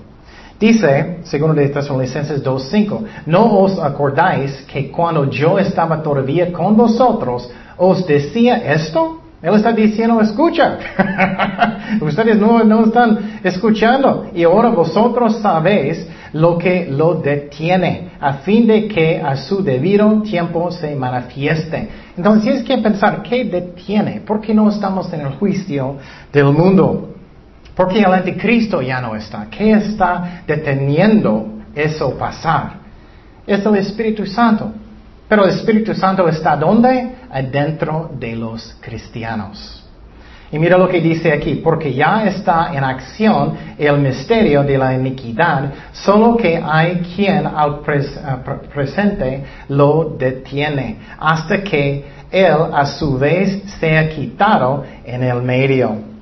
Dice, 0.59 1.19
segundo 1.25 1.53
de 1.53 1.69
Tesalonicenses 1.69 2.43
2.5, 2.43 3.01
no 3.27 3.59
os 3.59 3.77
acordáis 3.77 4.63
que 4.63 4.89
cuando 4.89 5.29
yo 5.29 5.59
estaba 5.59 6.01
todavía 6.01 6.51
con 6.51 6.75
vosotros, 6.75 7.51
os 7.77 8.07
decía 8.07 8.55
esto? 8.73 9.19
Él 9.43 9.53
está 9.55 9.73
diciendo, 9.73 10.21
escucha. 10.21 10.77
Ustedes 12.01 12.37
no, 12.37 12.85
están 12.85 13.41
escuchando. 13.43 14.27
Y 14.33 14.43
ahora 14.43 14.69
vosotros 14.69 15.41
sabéis 15.41 16.07
lo 16.31 16.57
que 16.57 16.87
lo 16.89 17.15
detiene, 17.15 18.11
a 18.21 18.35
fin 18.35 18.65
de 18.65 18.87
que 18.87 19.19
a 19.19 19.35
su 19.35 19.61
debido 19.61 20.21
tiempo 20.21 20.71
se 20.71 20.95
manifieste. 20.95 21.89
Entonces 22.15 22.43
tienes 22.43 22.63
que 22.63 22.77
pensar, 22.77 23.21
¿qué 23.21 23.43
detiene? 23.43 24.21
¿Por 24.21 24.39
qué 24.39 24.53
no 24.53 24.69
estamos 24.69 25.11
en 25.11 25.19
el 25.19 25.33
juicio 25.33 25.97
del 26.31 26.45
mundo? 26.45 27.09
Porque 27.75 27.99
el 27.99 28.13
anticristo 28.13 28.81
ya 28.81 29.01
no 29.01 29.13
está. 29.13 29.47
¿Qué 29.49 29.73
está 29.73 30.43
deteniendo 30.47 31.63
eso 31.75 32.17
pasar? 32.17 32.75
Es 33.45 33.65
el 33.65 33.75
Espíritu 33.75 34.25
Santo. 34.25 34.71
Pero 35.33 35.45
el 35.45 35.49
Espíritu 35.49 35.95
Santo 35.95 36.29
está 36.29 36.55
¿dónde? 36.55 37.09
Adentro 37.31 38.11
de 38.19 38.35
los 38.35 38.77
cristianos. 38.79 39.83
Y 40.51 40.59
mira 40.59 40.77
lo 40.77 40.87
que 40.87 41.01
dice 41.01 41.31
aquí, 41.31 41.55
porque 41.55 41.91
ya 41.91 42.25
está 42.25 42.71
en 42.71 42.83
acción 42.83 43.55
el 43.75 43.97
misterio 43.97 44.61
de 44.61 44.77
la 44.77 44.93
iniquidad, 44.93 45.71
solo 45.91 46.37
que 46.37 46.61
hay 46.63 47.01
quien 47.15 47.47
al 47.47 47.79
presente 48.71 49.43
lo 49.69 50.15
detiene, 50.19 50.99
hasta 51.17 51.63
que 51.63 52.05
él 52.29 52.57
a 52.71 52.85
su 52.85 53.17
vez 53.17 53.63
sea 53.79 54.07
quitado 54.09 54.83
en 55.03 55.23
el 55.23 55.41
medio. 55.41 56.12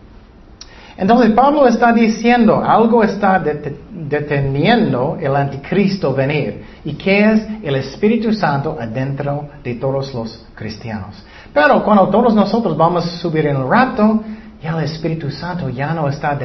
Entonces 1.02 1.32
Pablo 1.32 1.68
está 1.68 1.92
diciendo, 1.92 2.64
algo 2.64 3.04
está 3.04 3.40
deteniendo 3.40 5.18
el 5.20 5.36
anticristo 5.36 6.14
venir. 6.14 6.64
¿Y 6.86 6.94
qué 6.94 7.32
es? 7.32 7.42
El 7.64 7.76
Espíritu 7.78 8.32
Santo 8.32 8.78
adentro 8.80 9.50
de 9.64 9.74
todos 9.74 10.14
los 10.14 10.46
cristianos. 10.54 11.26
Pero 11.52 11.84
cuando 11.84 12.08
todos 12.10 12.36
nosotros 12.36 12.78
vamos 12.78 13.04
a 13.04 13.18
subir 13.18 13.48
en 13.48 13.56
el 13.56 13.68
rapto, 13.68 14.22
ya 14.62 14.78
el 14.78 14.84
Espíritu 14.84 15.32
Santo 15.32 15.70
ya 15.70 15.92
no 15.96 16.08
está 16.08 16.38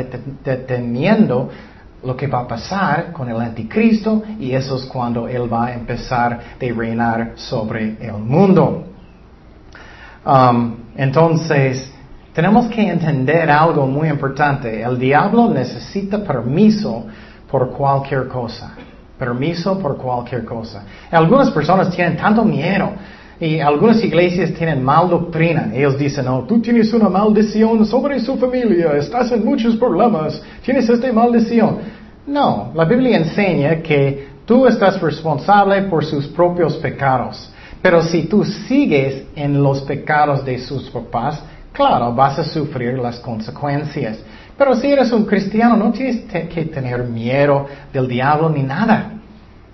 deteniendo 0.43 1.51
lo 2.03 2.17
que 2.17 2.27
va 2.27 2.41
a 2.41 2.49
pasar 2.49 3.13
con 3.13 3.29
el 3.29 3.39
anticristo 3.39 4.23
y 4.41 4.53
eso 4.53 4.77
es 4.77 4.87
cuando 4.87 5.29
él 5.29 5.53
va 5.53 5.67
a 5.67 5.75
empezar 5.75 6.33
a 6.33 6.75
reinar 6.75 7.33
sobre 7.35 7.99
el 8.01 8.15
mundo. 8.15 8.87
Um, 10.25 10.77
entonces, 10.97 11.93
tenemos 12.37 12.67
que 12.67 12.87
entender 12.87 13.51
algo 13.51 13.87
muy 13.87 14.11
importante. 14.11 14.83
El 14.83 14.99
diablo 14.99 15.49
necesita 15.49 16.23
permiso 16.23 17.07
por 17.51 17.71
cualquier 17.71 18.29
cosa. 18.29 18.75
Permiso 19.19 19.79
por 19.79 19.97
cualquier 19.97 20.45
cosa. 20.45 20.85
Algunas 21.11 21.51
personas 21.51 21.89
tienen 21.97 22.19
tanto 22.19 22.45
miedo 22.45 22.91
y 23.41 23.59
algunas 23.59 24.05
iglesias 24.05 24.53
tienen 24.53 24.85
mal 24.85 25.09
doctrina. 25.09 25.71
Ellos 25.73 25.97
dicen, 25.97 26.27
no, 26.27 26.43
tú 26.43 26.61
tienes 26.61 26.93
una 26.93 27.09
maldición 27.09 27.87
sobre 27.87 28.21
su 28.21 28.37
familia, 28.37 28.93
estás 28.99 29.33
en 29.33 29.43
muchos 29.43 29.75
problemas, 29.77 30.43
tienes 30.63 30.87
esta 30.91 31.11
maldición. 31.11 31.79
No, 32.27 32.71
la 32.75 32.85
Biblia 32.85 33.17
enseña 33.17 33.77
que 33.81 34.29
tú 34.45 34.67
estás 34.67 35.01
responsable 35.01 35.85
por 35.85 36.05
sus 36.05 36.27
propios 36.27 36.77
pecados. 36.77 37.51
Pero 37.81 38.03
si 38.03 38.25
tú 38.25 38.45
sigues 38.45 39.25
en 39.35 39.63
los 39.63 39.81
pecados 39.83 40.45
de 40.45 40.59
sus 40.59 40.91
papás, 40.91 41.43
Claro, 41.77 42.15
vas 42.15 42.39
a 42.39 42.45
sufrir 42.45 42.99
las 42.99 43.21
consecuencias. 43.21 44.19
Pero 44.57 44.75
si 44.77 44.87
eres 44.91 45.13
un 45.13 45.27
cristiano, 45.27 45.77
no 45.77 45.93
tienes 45.93 46.23
que 46.25 46.65
tener 46.65 47.05
miedo 47.05 47.67
del 47.93 48.09
diablo 48.09 48.49
ni 48.49 48.63
nada. 48.63 49.13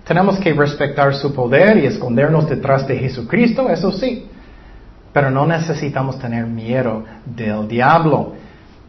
Tenemos 0.05 0.37
que 0.41 0.53
respetar 0.53 1.15
su 1.15 1.33
poder 1.33 1.77
y 1.77 1.87
escondernos 1.87 2.49
detrás 2.49 2.88
de 2.88 2.99
Jesucristo, 2.99 3.71
eso 3.71 3.93
sí. 3.93 4.27
Pero 5.12 5.31
no 5.31 5.47
necesitamos 5.47 6.19
tener 6.19 6.45
miedo 6.45 7.05
del 7.25 7.69
diablo. 7.69 8.33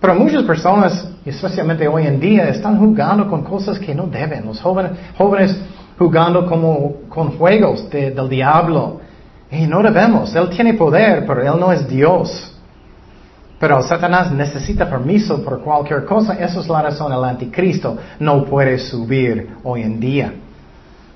Pero 0.02 0.16
muchas 0.16 0.42
personas, 0.42 1.08
especialmente 1.24 1.88
hoy 1.88 2.08
en 2.08 2.20
día, 2.20 2.50
están 2.50 2.80
jugando 2.80 3.30
con 3.30 3.44
cosas 3.44 3.78
que 3.78 3.94
no 3.94 4.08
deben. 4.08 4.44
Los 4.48 4.60
jóvenes, 4.60 4.94
jóvenes 5.16 5.56
jugando 6.00 6.48
como 6.48 6.96
con 7.10 7.38
juegos 7.38 7.88
del 7.92 8.28
diablo. 8.28 9.02
Y 9.52 9.68
no 9.68 9.84
debemos. 9.84 10.34
Él 10.34 10.50
tiene 10.50 10.74
poder, 10.74 11.28
pero 11.28 11.44
Él 11.44 11.60
no 11.60 11.72
es 11.72 11.88
Dios. 11.88 12.53
Pero 13.64 13.82
Satanás 13.82 14.30
necesita 14.30 14.90
permiso 14.90 15.42
por 15.42 15.62
cualquier 15.62 16.04
cosa. 16.04 16.34
Esa 16.34 16.60
es 16.60 16.68
la 16.68 16.82
razón 16.82 17.14
el 17.14 17.24
anticristo 17.24 17.96
no 18.20 18.44
puede 18.44 18.78
subir 18.78 19.56
hoy 19.64 19.84
en 19.84 20.02
día. 20.02 20.34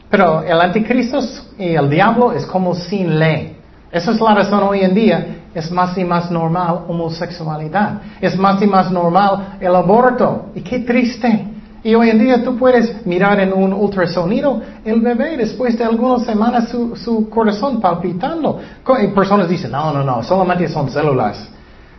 Pero 0.09 0.41
el 0.43 0.61
anticristo 0.61 1.19
y 1.57 1.75
el 1.75 1.89
diablo 1.89 2.31
es 2.31 2.45
como 2.45 2.73
sin 2.73 3.19
ley. 3.19 3.57
Esa 3.91 4.11
es 4.11 4.21
la 4.21 4.33
razón 4.33 4.63
hoy 4.63 4.79
en 4.79 4.95
día. 4.95 5.27
Es 5.53 5.69
más 5.71 5.97
y 5.97 6.05
más 6.05 6.31
normal 6.31 6.85
homosexualidad. 6.87 7.99
Es 8.21 8.37
más 8.37 8.61
y 8.61 8.65
más 8.65 8.89
normal 8.91 9.57
el 9.59 9.75
aborto. 9.75 10.45
Y 10.55 10.61
qué 10.61 10.79
triste. 10.79 11.49
Y 11.83 11.95
hoy 11.95 12.11
en 12.11 12.17
día 12.17 12.41
tú 12.45 12.57
puedes 12.57 13.05
mirar 13.05 13.41
en 13.41 13.51
un 13.51 13.73
ultrasonido 13.73 14.61
el 14.85 15.01
bebé 15.01 15.35
después 15.35 15.77
de 15.77 15.83
algunas 15.83 16.23
semanas 16.23 16.69
su 16.69 17.29
corazón 17.29 17.81
palpitando. 17.81 18.57
Y 19.03 19.07
personas 19.07 19.49
dicen, 19.49 19.71
no, 19.71 19.91
no, 19.91 20.01
no, 20.01 20.23
solamente 20.23 20.69
son 20.69 20.89
células. 20.89 21.56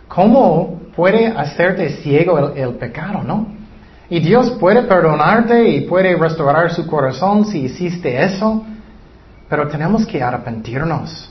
¿Cómo 0.08 0.80
puede 0.96 1.28
hacerte 1.28 1.90
ciego 2.02 2.38
el, 2.38 2.74
pecado, 2.74 3.22
no? 3.22 3.46
Y 4.10 4.20
Dios 4.20 4.50
puede 4.58 4.82
perdonarte 4.82 5.68
y 5.68 5.82
puede 5.82 6.16
restaurar 6.16 6.72
su 6.72 6.86
corazón 6.86 7.44
si 7.44 7.60
hiciste 7.66 8.24
eso, 8.24 8.64
pero 9.48 9.68
tenemos 9.68 10.06
que 10.06 10.22
arrepentirnos. 10.22 11.30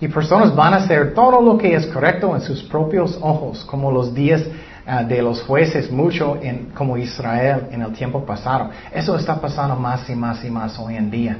Y 0.00 0.08
personas 0.08 0.54
van 0.54 0.74
a 0.74 0.76
hacer 0.76 1.14
todo 1.14 1.40
lo 1.40 1.58
que 1.58 1.74
es 1.74 1.86
correcto 1.86 2.34
en 2.36 2.42
sus 2.42 2.62
propios 2.62 3.18
ojos, 3.20 3.64
como 3.64 3.90
los 3.90 4.14
días 4.14 4.44
ah, 4.86 5.02
de 5.02 5.22
los 5.22 5.42
jueces, 5.42 5.90
mucho 5.90 6.38
en, 6.40 6.70
como 6.74 6.96
Israel 6.96 7.68
en 7.72 7.82
el 7.82 7.92
tiempo 7.92 8.24
pasado. 8.24 8.70
Eso 8.94 9.16
está 9.16 9.40
pasando 9.40 9.74
más 9.74 10.08
y 10.08 10.14
más 10.14 10.44
y 10.44 10.50
más 10.50 10.78
hoy 10.78 10.94
en 10.94 11.10
día. 11.10 11.36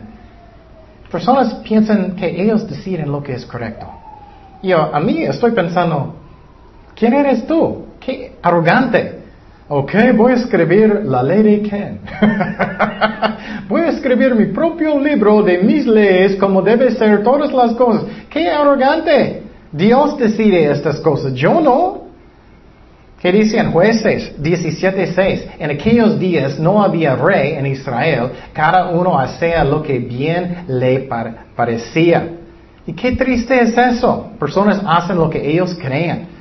Personas 1.11 1.55
piensan 1.57 2.17
que 2.17 2.43
ellos 2.43 2.69
deciden 2.69 3.13
lo 3.13 3.23
que 3.23 3.35
es 3.35 3.47
correcto. 3.47 3.87
Yo, 4.63 4.93
a 4.93 4.99
mí 4.99 5.23
estoy 5.23 5.53
pensando, 5.53 6.17
¿Quién 6.99 7.15
eres 7.15 7.47
tú? 7.47 7.87
¿Qué 8.01 8.33
arrogante? 8.43 9.21
Ok, 9.69 9.93
voy 10.17 10.33
a 10.33 10.37
escribir 10.37 11.03
la 11.05 11.23
ley 11.23 11.43
de 11.43 11.63
Ken. 11.63 12.01
voy 13.69 13.83
a 13.83 13.91
escribir 13.91 14.35
mi 14.35 14.47
propio 14.47 14.99
libro 14.99 15.43
de 15.43 15.59
mis 15.59 15.87
leyes 15.87 16.35
como 16.37 16.61
debe 16.61 16.91
ser 16.91 17.23
todas 17.23 17.53
las 17.53 17.75
cosas. 17.75 18.05
¡Qué 18.29 18.51
arrogante! 18.51 19.43
Dios 19.71 20.19
decide 20.19 20.71
estas 20.73 20.99
cosas, 21.01 21.35
yo 21.35 21.61
no. 21.61 22.09
¿Qué 23.21 23.31
dicen 23.31 23.71
jueces 23.71 24.35
17.6? 24.41 25.51
En 25.59 25.71
aquellos 25.71 26.19
días 26.19 26.59
no 26.59 26.83
había 26.83 27.15
rey 27.15 27.53
en 27.53 27.67
Israel, 27.67 28.31
cada 28.53 28.89
uno 28.91 29.19
hacía 29.19 29.63
lo 29.65 29.83
que 29.83 29.99
bien 29.99 30.65
le 30.67 31.09
parecía. 31.55 32.29
Y 32.87 32.93
qué 32.95 33.13
triste 33.13 33.61
es 33.61 33.77
eso. 33.77 34.31
Personas 34.41 34.81
hacen 34.85 35.17
lo 35.17 35.29
que 35.29 35.47
ellos 35.49 35.77
creen. 35.81 36.38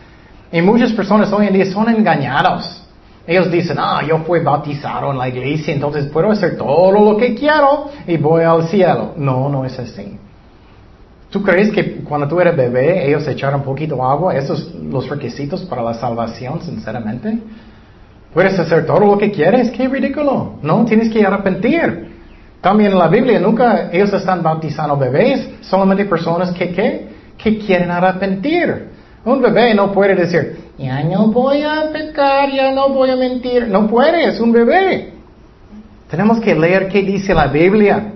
Y 0.52 0.62
muchas 0.62 0.94
personas 0.94 1.32
hoy 1.32 1.48
en 1.48 1.54
día 1.54 1.66
son 1.66 1.90
engañados. 1.90 2.84
Ellos 3.26 3.52
dicen, 3.52 3.78
ah, 3.80 4.02
yo 4.08 4.20
fui 4.20 4.40
bautizado 4.40 5.12
en 5.12 5.18
la 5.18 5.28
iglesia, 5.28 5.74
entonces 5.74 6.06
puedo 6.06 6.32
hacer 6.32 6.58
todo 6.58 6.92
lo 6.92 7.18
que 7.18 7.36
quiero 7.36 7.90
y 8.08 8.16
voy 8.16 8.44
al 8.44 8.68
cielo. 8.70 9.14
No, 9.18 9.50
no 9.50 9.66
es 9.66 9.78
así. 9.78 10.18
¿Tú 11.30 11.44
crees 11.44 11.72
que 11.72 11.98
cuando 12.04 12.26
tú 12.26 12.40
eres 12.40 12.56
bebé 12.56 13.06
ellos 13.06 13.28
echaron 13.28 13.60
un 13.60 13.66
poquito 13.66 14.02
agua? 14.02 14.34
¿Esos 14.34 14.60
son 14.60 14.90
los 14.90 15.10
requisitos 15.10 15.64
para 15.64 15.82
la 15.82 15.94
salvación, 15.94 16.62
sinceramente? 16.62 17.38
¿Puedes 18.34 18.58
hacer 18.58 18.86
todo 18.86 19.02
lo 19.02 19.18
que 19.18 19.30
quieres? 19.30 19.72
¡Qué 19.72 19.90
ridículo! 19.90 20.54
No, 20.62 20.86
tienes 20.86 21.12
que 21.12 21.26
arrepentir. 21.26 22.16
También 22.62 22.94
en 22.94 22.98
la 22.98 23.10
Biblia 23.10 23.42
nunca 23.42 23.90
ellos 23.92 24.14
están 24.14 24.42
bautizando 24.42 24.96
bebés, 24.96 25.50
solamente 25.62 26.06
personas 26.06 26.52
que, 26.52 26.70
que, 26.72 27.10
que 27.38 27.58
quieren 27.58 27.92
arrepentir. 27.92 28.97
Un 29.28 29.42
bebé 29.42 29.74
no 29.74 29.92
puede 29.92 30.16
decir, 30.16 30.58
ya 30.78 31.04
no 31.04 31.28
voy 31.28 31.62
a 31.62 31.92
pecar, 31.92 32.50
ya 32.50 32.72
no 32.72 32.88
voy 32.88 33.10
a 33.10 33.18
mentir. 33.18 33.68
No 33.68 33.86
puede, 33.86 34.26
es 34.26 34.40
un 34.40 34.54
bebé. 34.54 35.16
Tenemos 36.10 36.40
que 36.40 36.56
leer 36.56 36.88
qué 36.88 37.02
dice 37.02 37.34
la 37.34 37.48
Biblia. 37.48 38.14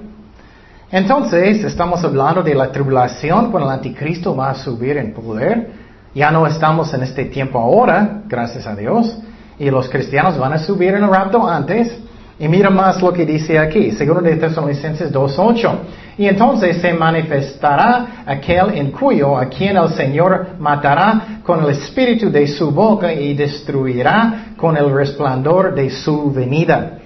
Entonces, 0.89 1.65
estamos 1.65 2.01
hablando 2.05 2.41
de 2.41 2.55
la 2.55 2.71
tribulación 2.71 3.51
cuando 3.51 3.67
el 3.67 3.75
anticristo 3.75 4.33
va 4.37 4.51
a 4.51 4.55
subir 4.55 4.95
en 4.95 5.13
poder. 5.13 5.71
Ya 6.15 6.31
no 6.31 6.47
estamos 6.47 6.93
en 6.93 7.03
este 7.03 7.25
tiempo 7.25 7.59
ahora, 7.59 8.21
gracias 8.29 8.65
a 8.65 8.73
Dios, 8.73 9.17
y 9.59 9.69
los 9.69 9.89
cristianos 9.89 10.37
van 10.37 10.53
a 10.53 10.59
subir 10.59 10.93
en 10.93 11.03
el 11.03 11.09
rapto 11.09 11.45
antes. 11.45 11.93
Y 12.41 12.47
mira 12.47 12.71
más 12.71 12.99
lo 12.99 13.13
que 13.13 13.23
dice 13.23 13.59
aquí, 13.59 13.91
segundo 13.91 14.23
de 14.23 14.35
Tesalonicenses 14.35 15.13
2.8. 15.13 15.75
Y 16.17 16.25
entonces 16.25 16.81
se 16.81 16.91
manifestará 16.91 18.23
aquel 18.25 18.73
en 18.73 18.89
cuyo 18.89 19.37
a 19.37 19.45
quien 19.45 19.77
el 19.77 19.89
Señor 19.89 20.55
matará 20.57 21.41
con 21.43 21.63
el 21.63 21.69
espíritu 21.69 22.31
de 22.31 22.47
su 22.47 22.71
boca 22.71 23.13
y 23.13 23.35
destruirá 23.35 24.55
con 24.57 24.75
el 24.75 24.91
resplandor 24.91 25.75
de 25.75 25.91
su 25.91 26.31
venida. 26.31 26.97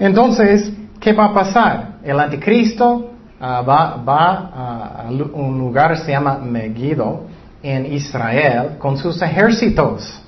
Entonces, 0.00 0.72
¿qué 0.98 1.12
va 1.12 1.26
a 1.26 1.34
pasar? 1.34 1.88
El 2.02 2.18
anticristo 2.18 3.10
ah, 3.38 3.60
va, 3.60 3.96
va 3.96 5.04
a 5.04 5.10
un 5.34 5.58
lugar 5.58 5.98
se 5.98 6.12
llama 6.12 6.38
Megiddo 6.38 7.26
en 7.62 7.92
Israel 7.92 8.78
con 8.78 8.96
sus 8.96 9.20
ejércitos 9.20 10.18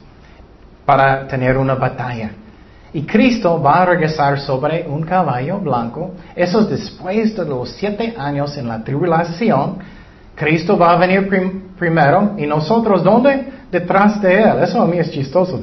para 0.85 1.27
tener 1.27 1.57
una 1.57 1.77
batalla. 1.77 2.33
Y 2.97 3.03
Cristo 3.03 3.61
va 3.61 3.83
a 3.83 3.85
regresar 3.85 4.41
sobre 4.41 4.87
un 4.89 5.03
caballo 5.03 5.59
blanco. 5.59 6.13
Eso 6.35 6.63
es 6.63 6.71
después 6.71 7.37
de 7.37 7.45
los 7.45 7.69
siete 7.73 8.15
años 8.17 8.57
en 8.57 8.67
la 8.67 8.83
tribulación. 8.83 9.77
Cristo 10.35 10.79
va 10.79 10.93
a 10.93 10.97
venir 10.97 11.29
primero 11.79 12.33
y 12.39 12.47
nosotros, 12.47 13.05
¿dónde? 13.05 13.53
Detrás 13.71 14.23
de 14.23 14.41
Él. 14.41 14.63
Eso 14.63 14.81
a 14.81 14.87
mí 14.87 14.97
es 14.97 15.11
chistoso. 15.11 15.61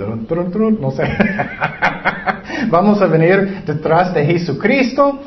No 0.79 0.91
sé. 0.91 1.05
vamos 2.69 3.01
a 3.01 3.07
venir 3.07 3.63
detrás 3.65 4.13
de 4.13 4.25
Jesucristo, 4.25 5.17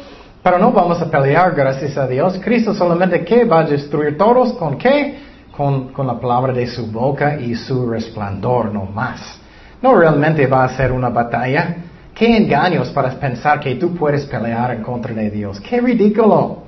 pero 0.45 0.61
no 0.61 0.71
vamos 0.71 1.03
a 1.03 1.11
pelear, 1.11 1.57
gracias 1.57 1.99
a 1.99 2.07
Dios. 2.07 2.39
Cristo 2.41 2.73
solamente 2.73 3.25
¿qué? 3.25 3.45
va 3.45 3.63
a 3.63 3.65
destruir 3.65 4.17
todos 4.17 4.53
con 4.53 4.79
qué? 4.79 5.19
Con, 5.51 5.89
con 5.89 6.07
la 6.07 6.21
palabra 6.21 6.53
de 6.53 6.69
su 6.69 6.87
boca 6.87 7.37
y 7.41 7.57
su 7.57 7.91
resplandor, 7.91 8.73
no 8.73 8.85
más. 8.85 9.41
No 9.83 9.97
realmente 9.97 10.47
va 10.47 10.63
a 10.63 10.69
ser 10.69 10.93
una 10.93 11.09
batalla. 11.09 11.79
Qué 12.17 12.35
engaños 12.35 12.89
para 12.93 13.11
pensar 13.11 13.61
que 13.61 13.75
tú 13.75 13.95
puedes 13.95 14.25
pelear 14.25 14.71
en 14.75 14.83
contra 14.83 15.13
de 15.13 15.31
Dios. 15.31 15.61
Qué 15.61 15.83
ridículo. 15.83 16.63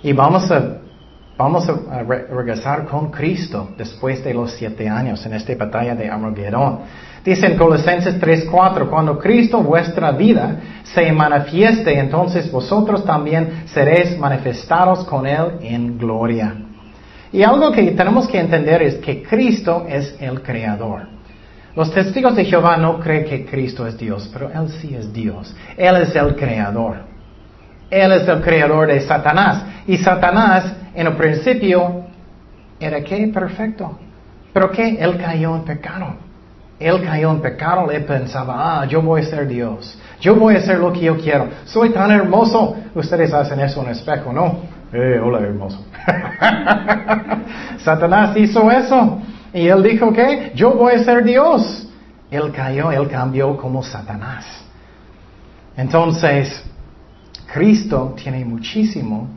Y 0.00 0.12
vamos 0.12 0.48
a, 0.48 0.78
vamos 1.36 1.68
a 1.68 2.04
regresar 2.04 2.86
con 2.86 3.10
Cristo 3.10 3.70
después 3.76 4.22
de 4.22 4.32
los 4.32 4.52
siete 4.52 4.88
años 4.88 5.26
en 5.26 5.34
esta 5.34 5.52
batalla 5.56 5.96
de 5.96 6.08
Armagedón. 6.08 6.78
Dice 7.24 7.46
en 7.46 7.56
Colosenses 7.56 8.20
3:4, 8.20 8.88
cuando 8.88 9.18
Cristo 9.18 9.60
vuestra 9.60 10.12
vida 10.12 10.56
se 10.84 11.10
manifieste, 11.10 11.98
entonces 11.98 12.48
vosotros 12.50 13.04
también 13.04 13.64
seréis 13.66 14.16
manifestados 14.16 15.04
con 15.04 15.26
Él 15.26 15.58
en 15.62 15.98
gloria. 15.98 16.54
Y 17.32 17.42
algo 17.42 17.72
que 17.72 17.90
tenemos 17.90 18.28
que 18.28 18.38
entender 18.38 18.82
es 18.82 18.94
que 18.96 19.20
Cristo 19.24 19.84
es 19.88 20.14
el 20.20 20.42
Creador. 20.42 21.11
Los 21.74 21.90
testigos 21.92 22.36
de 22.36 22.44
Jehová 22.44 22.76
no 22.76 23.00
creen 23.00 23.24
que 23.24 23.46
Cristo 23.46 23.86
es 23.86 23.96
Dios, 23.96 24.28
pero 24.32 24.50
Él 24.50 24.68
sí 24.80 24.94
es 24.94 25.12
Dios. 25.12 25.54
Él 25.76 25.96
es 25.96 26.14
el 26.14 26.36
creador. 26.36 26.96
Él 27.90 28.12
es 28.12 28.28
el 28.28 28.40
creador 28.40 28.88
de 28.88 29.00
Satanás. 29.00 29.64
Y 29.86 29.98
Satanás, 29.98 30.72
en 30.94 31.06
el 31.06 31.14
principio, 31.14 32.04
era 32.80 33.02
que 33.02 33.28
perfecto. 33.28 33.98
Pero 34.52 34.70
que 34.70 34.96
él 34.96 35.16
cayó 35.18 35.56
en 35.56 35.62
pecado. 35.62 36.14
Él 36.78 37.02
cayó 37.04 37.30
en 37.30 37.40
pecado, 37.40 37.90
él 37.90 38.04
pensaba, 38.04 38.80
ah, 38.80 38.86
yo 38.86 39.02
voy 39.02 39.20
a 39.20 39.24
ser 39.24 39.46
Dios. 39.46 39.98
Yo 40.20 40.34
voy 40.34 40.56
a 40.56 40.58
hacer 40.58 40.78
lo 40.78 40.92
que 40.92 41.00
yo 41.00 41.16
quiero. 41.16 41.48
Soy 41.64 41.90
tan 41.90 42.10
hermoso. 42.10 42.76
Ustedes 42.94 43.32
hacen 43.32 43.60
eso 43.60 43.80
en 43.82 43.86
el 43.88 43.92
espejo, 43.92 44.32
¿no? 44.32 44.60
Eh, 44.92 45.20
hola, 45.22 45.40
hermoso. 45.40 45.84
Satanás 47.78 48.36
hizo 48.36 48.70
eso. 48.70 49.20
Y 49.52 49.66
él 49.68 49.82
dijo 49.82 50.12
que 50.12 50.52
yo 50.54 50.72
voy 50.74 50.94
a 50.94 51.04
ser 51.04 51.24
Dios. 51.24 51.88
Él 52.30 52.50
cayó, 52.52 52.90
él 52.90 53.08
cambió 53.08 53.56
como 53.56 53.82
Satanás. 53.82 54.46
Entonces, 55.76 56.64
Cristo 57.52 58.14
tiene 58.16 58.44
muchísimo, 58.44 59.28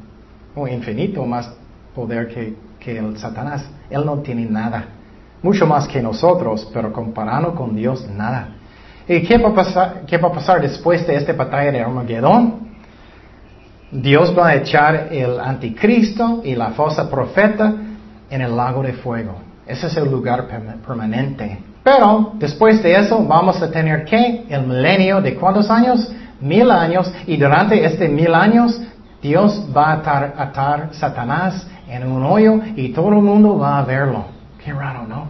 o 0.56 0.68
infinito 0.68 1.26
más 1.26 1.52
poder 1.94 2.28
que, 2.28 2.56
que 2.80 2.98
el 2.98 3.18
Satanás. 3.18 3.70
Él 3.90 4.06
no 4.06 4.20
tiene 4.20 4.46
nada. 4.46 4.86
Mucho 5.42 5.68
más 5.68 5.88
que 5.88 6.02
nosotros, 6.02 6.70
pero 6.74 6.94
comparado 6.94 7.54
con 7.54 7.76
Dios, 7.76 8.08
nada. 8.10 8.50
¿Y 9.08 9.22
qué 9.22 9.38
va 9.38 9.50
a 9.50 10.32
pasar, 10.34 10.62
después 10.62 11.06
de 11.06 11.16
esta 11.16 11.34
batalla 11.34 11.72
de 11.72 11.82
Armagedón? 11.82 12.66
Dios 13.92 14.36
va 14.38 14.48
a 14.48 14.56
echar 14.56 15.10
el 15.12 15.40
anticristo 15.40 16.42
y 16.44 16.56
la 16.56 16.72
falsa 16.72 17.10
profeta 17.10 17.74
en 18.30 18.42
el 18.42 18.56
lago 18.56 18.82
de 18.82 18.94
fuego. 18.94 19.45
Ese 19.66 19.88
es 19.88 19.98
el 19.98 20.10
lugar 20.10 20.48
permanente. 20.48 21.60
Pero 21.84 22.34
después 22.36 22.82
de 22.84 22.96
eso 22.96 23.24
vamos 23.26 23.62
a 23.62 23.72
tener 23.72 24.06
que 24.06 24.46
el 24.50 24.66
milenio 24.66 25.22
de 25.22 25.36
cuántos 25.36 25.70
años? 25.70 26.12
Mil 26.40 26.70
años. 26.70 27.12
Y 27.26 27.38
durante 27.38 27.84
este 27.84 28.08
mil 28.08 28.34
años 28.34 28.80
Dios 29.22 29.66
va 29.76 29.88
a 29.88 29.94
atar, 29.94 30.34
atar 30.38 30.90
Satanás 30.94 31.68
en 31.88 32.08
un 32.08 32.24
hoyo 32.24 32.60
y 32.76 32.90
todo 32.90 33.10
el 33.10 33.16
mundo 33.16 33.58
va 33.58 33.80
a 33.80 33.84
verlo. 33.84 34.26
Qué 34.64 34.74
raro, 34.74 35.08
¿no? 35.08 35.30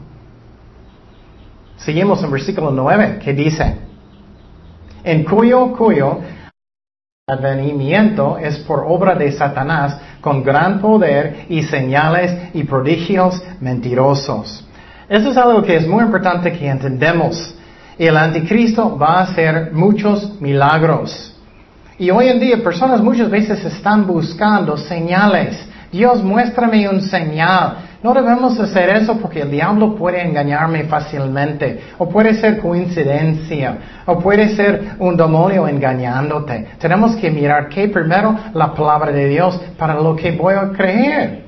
Seguimos 1.77 2.23
en 2.23 2.31
versículo 2.31 2.71
9 2.71 3.19
que 3.23 3.33
dice, 3.33 3.77
en 5.03 5.23
cuyo, 5.23 5.73
cuyo 5.73 6.19
advenimiento 7.27 8.37
es 8.37 8.59
por 8.59 8.85
obra 8.87 9.15
de 9.15 9.31
Satanás 9.31 9.99
con 10.25 10.41
gran 10.41 10.81
poder 10.81 11.45
y 11.49 11.61
señales 11.61 12.49
y 12.55 12.63
prodigios 12.63 13.39
mentirosos. 13.61 14.65
Eso 15.07 15.29
es 15.29 15.37
algo 15.37 15.61
que 15.61 15.75
es 15.75 15.87
muy 15.87 16.03
importante 16.03 16.51
que 16.51 16.67
entendemos. 16.67 17.53
El 17.95 18.17
anticristo 18.17 18.97
va 18.97 19.19
a 19.19 19.21
hacer 19.21 19.71
muchos 19.71 20.41
milagros. 20.41 21.31
Y 21.99 22.09
hoy 22.09 22.29
en 22.29 22.39
día 22.39 22.63
personas 22.63 23.01
muchas 23.01 23.29
veces 23.29 23.63
están 23.65 24.07
buscando 24.07 24.75
señales. 24.77 25.63
Dios 25.91 26.23
muéstrame 26.23 26.89
un 26.89 27.03
señal. 27.03 27.77
No 28.03 28.13
debemos 28.13 28.59
hacer 28.59 28.89
eso 28.89 29.17
porque 29.17 29.41
el 29.41 29.51
diablo 29.51 29.95
puede 29.95 30.21
engañarme 30.21 30.83
fácilmente, 30.83 31.79
o 31.97 32.07
puede 32.07 32.33
ser 32.35 32.59
coincidencia, 32.59 33.77
o 34.05 34.19
puede 34.19 34.49
ser 34.55 34.95
un 34.99 35.17
demonio 35.17 35.67
engañándote. 35.67 36.67
Tenemos 36.79 37.15
que 37.15 37.31
mirar 37.31 37.69
que 37.69 37.87
primero 37.87 38.35
la 38.53 38.73
palabra 38.73 39.11
de 39.11 39.27
Dios 39.27 39.59
para 39.77 39.95
lo 39.95 40.15
que 40.15 40.31
voy 40.31 40.53
a 40.53 40.69
creer. 40.69 41.45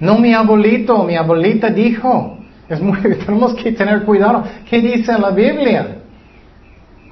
No 0.00 0.18
mi 0.18 0.32
abuelito, 0.32 1.04
mi 1.04 1.16
abuelita 1.16 1.68
dijo. 1.68 2.38
Es 2.68 2.80
muy, 2.80 2.98
tenemos 3.26 3.54
que 3.54 3.72
tener 3.72 4.02
cuidado. 4.04 4.44
¿Qué 4.68 4.80
dice 4.80 5.18
la 5.18 5.30
Biblia? 5.30 5.96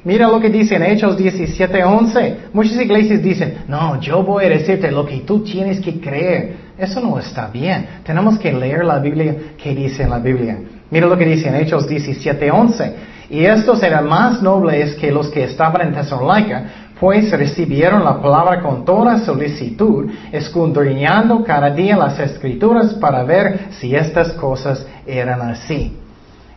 Mira 0.04 0.28
lo 0.28 0.40
que 0.40 0.48
dice 0.48 0.76
en 0.76 0.84
Hechos 0.84 1.18
17:11. 1.18 2.36
Muchas 2.52 2.80
iglesias 2.80 3.22
dicen, 3.22 3.58
no, 3.68 4.00
yo 4.00 4.22
voy 4.22 4.46
a 4.46 4.48
decirte 4.48 4.90
lo 4.90 5.04
que 5.04 5.18
tú 5.18 5.42
tienes 5.42 5.80
que 5.80 6.00
creer. 6.00 6.67
Eso 6.78 7.00
no 7.00 7.18
está 7.18 7.48
bien. 7.48 7.88
Tenemos 8.04 8.38
que 8.38 8.52
leer 8.52 8.84
la 8.84 9.00
Biblia 9.00 9.34
que 9.60 9.74
dice 9.74 10.04
en 10.04 10.10
la 10.10 10.20
Biblia. 10.20 10.58
Mira 10.90 11.06
lo 11.06 11.18
que 11.18 11.26
dice 11.26 11.48
en 11.48 11.56
Hechos 11.56 11.88
17:11. 11.88 12.94
Y 13.30 13.44
estos 13.44 13.82
eran 13.82 14.08
más 14.08 14.40
nobles 14.40 14.94
que 14.94 15.10
los 15.10 15.28
que 15.28 15.44
estaban 15.44 15.88
en 15.88 15.92
Tesalónica, 15.92 16.64
pues 16.98 17.30
recibieron 17.30 18.02
la 18.02 18.22
palabra 18.22 18.62
con 18.62 18.84
toda 18.84 19.18
solicitud, 19.18 20.10
escudriñando 20.32 21.44
cada 21.44 21.70
día 21.70 21.96
las 21.96 22.18
escrituras 22.18 22.94
para 22.94 23.24
ver 23.24 23.66
si 23.72 23.94
estas 23.94 24.32
cosas 24.32 24.86
eran 25.06 25.42
así. 25.42 25.94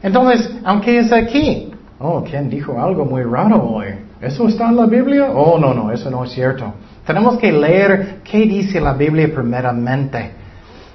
Entonces, 0.02 0.50
aunque 0.64 1.00
es 1.00 1.12
aquí, 1.12 1.72
oh, 2.00 2.24
¿quién 2.24 2.50
dijo 2.50 2.82
algo 2.82 3.06
muy 3.06 3.24
raro 3.24 3.62
hoy? 3.62 4.11
¿Eso 4.22 4.48
está 4.48 4.70
en 4.70 4.76
la 4.76 4.86
Biblia? 4.86 5.32
Oh, 5.34 5.58
no, 5.58 5.74
no, 5.74 5.92
eso 5.92 6.12
no 6.12 6.24
es 6.24 6.32
cierto. 6.32 6.74
Tenemos 7.06 7.38
que 7.40 7.52
leer 7.52 8.20
qué 8.24 8.40
dice 8.40 8.80
la 8.80 8.94
Biblia 8.94 9.28
primeramente. 9.34 10.32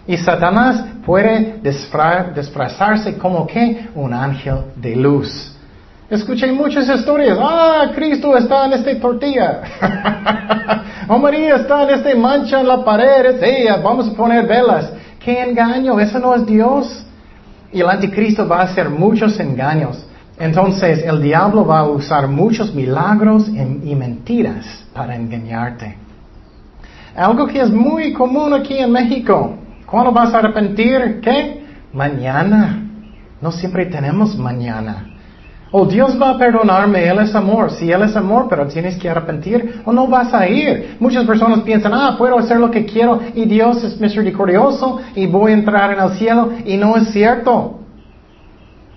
Y 0.06 0.16
Satanás 0.16 0.84
puede 1.04 1.58
disfrazarse 1.60 3.18
como 3.18 3.44
que 3.46 3.88
un 3.96 4.14
ángel 4.14 4.58
de 4.76 4.94
luz. 4.94 5.52
Escuché 6.08 6.52
muchas 6.52 6.88
historias. 6.88 7.36
Ah, 7.40 7.90
Cristo 7.92 8.36
está 8.36 8.66
en 8.66 8.74
esta 8.74 9.00
tortilla. 9.00 9.60
oh, 11.08 11.18
María 11.18 11.56
está 11.56 11.82
en 11.82 11.90
esta 11.90 12.14
mancha 12.14 12.60
en 12.60 12.68
la 12.68 12.84
pared. 12.84 13.26
Es 13.26 13.42
ella. 13.42 13.78
Vamos 13.78 14.08
a 14.08 14.12
poner 14.12 14.46
velas. 14.46 14.92
¡Qué 15.18 15.42
engaño! 15.42 15.98
Eso 15.98 16.20
no 16.20 16.32
es 16.36 16.46
Dios. 16.46 17.04
Y 17.72 17.80
el 17.80 17.90
anticristo 17.90 18.46
va 18.46 18.60
a 18.60 18.62
hacer 18.62 18.88
muchos 18.88 19.40
engaños. 19.40 20.06
Entonces 20.38 21.02
el 21.04 21.22
diablo 21.22 21.64
va 21.64 21.80
a 21.80 21.88
usar 21.88 22.28
muchos 22.28 22.74
milagros 22.74 23.48
y 23.48 23.94
mentiras 23.94 24.84
para 24.92 25.16
engañarte. 25.16 25.96
Algo 27.16 27.46
que 27.46 27.60
es 27.60 27.70
muy 27.70 28.12
común 28.12 28.52
aquí 28.52 28.76
en 28.76 28.92
México. 28.92 29.54
¿Cuándo 29.86 30.12
vas 30.12 30.34
a 30.34 30.38
arrepentir? 30.38 31.20
¿Qué? 31.22 31.64
Mañana. 31.92 32.82
No 33.40 33.50
siempre 33.50 33.86
tenemos 33.86 34.36
mañana. 34.36 35.12
O 35.72 35.84
Dios 35.86 36.20
va 36.20 36.30
a 36.30 36.38
perdonarme, 36.38 37.06
Él 37.08 37.18
es 37.18 37.34
amor. 37.34 37.70
Si 37.70 37.90
Él 37.90 38.02
es 38.02 38.14
amor, 38.16 38.46
pero 38.50 38.66
tienes 38.66 38.96
que 38.98 39.08
arrepentir 39.08 39.80
o 39.84 39.92
no 39.92 40.06
vas 40.06 40.32
a 40.34 40.46
ir. 40.46 40.96
Muchas 41.00 41.24
personas 41.24 41.60
piensan, 41.60 41.94
ah, 41.94 42.16
puedo 42.18 42.38
hacer 42.38 42.58
lo 42.58 42.70
que 42.70 42.84
quiero 42.84 43.20
y 43.34 43.46
Dios 43.46 43.82
es 43.82 43.98
misericordioso 43.98 45.00
y 45.14 45.26
voy 45.26 45.52
a 45.52 45.54
entrar 45.54 45.92
en 45.92 46.00
el 46.00 46.10
cielo. 46.18 46.50
Y 46.66 46.76
no 46.76 46.96
es 46.96 47.08
cierto. 47.10 47.85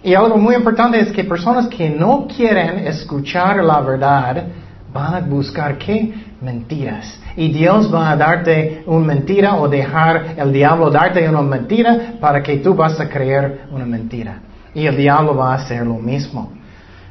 Y 0.02 0.14
algo 0.14 0.38
muy 0.38 0.56
importante 0.56 1.00
es 1.00 1.12
que 1.12 1.24
personas 1.26 1.68
que 1.68 1.90
no 1.90 2.28
quieren 2.28 2.88
escuchar 2.88 3.64
la 3.64 3.82
verdad 3.82 4.46
van 4.94 5.16
a 5.16 5.20
buscar 5.20 5.78
qué? 5.78 6.14
Mentiras. 6.42 7.20
Y 7.36 7.52
Dios 7.52 7.94
va 7.94 8.12
a 8.12 8.16
darte 8.16 8.84
una 8.86 9.06
mentira 9.06 9.56
o 9.56 9.68
dejar 9.68 10.36
el 10.38 10.54
diablo 10.54 10.90
darte 10.90 11.28
una 11.28 11.42
mentira 11.42 12.14
para 12.20 12.42
que 12.42 12.58
tú 12.58 12.74
vas 12.74 13.00
a 13.00 13.10
creer 13.10 13.66
una 13.72 13.86
mentira. 13.86 14.40
Y 14.74 14.86
el 14.86 14.96
diablo 14.96 15.36
va 15.36 15.54
a 15.54 15.56
hacer 15.56 15.86
lo 15.86 15.96
mismo. 15.96 16.54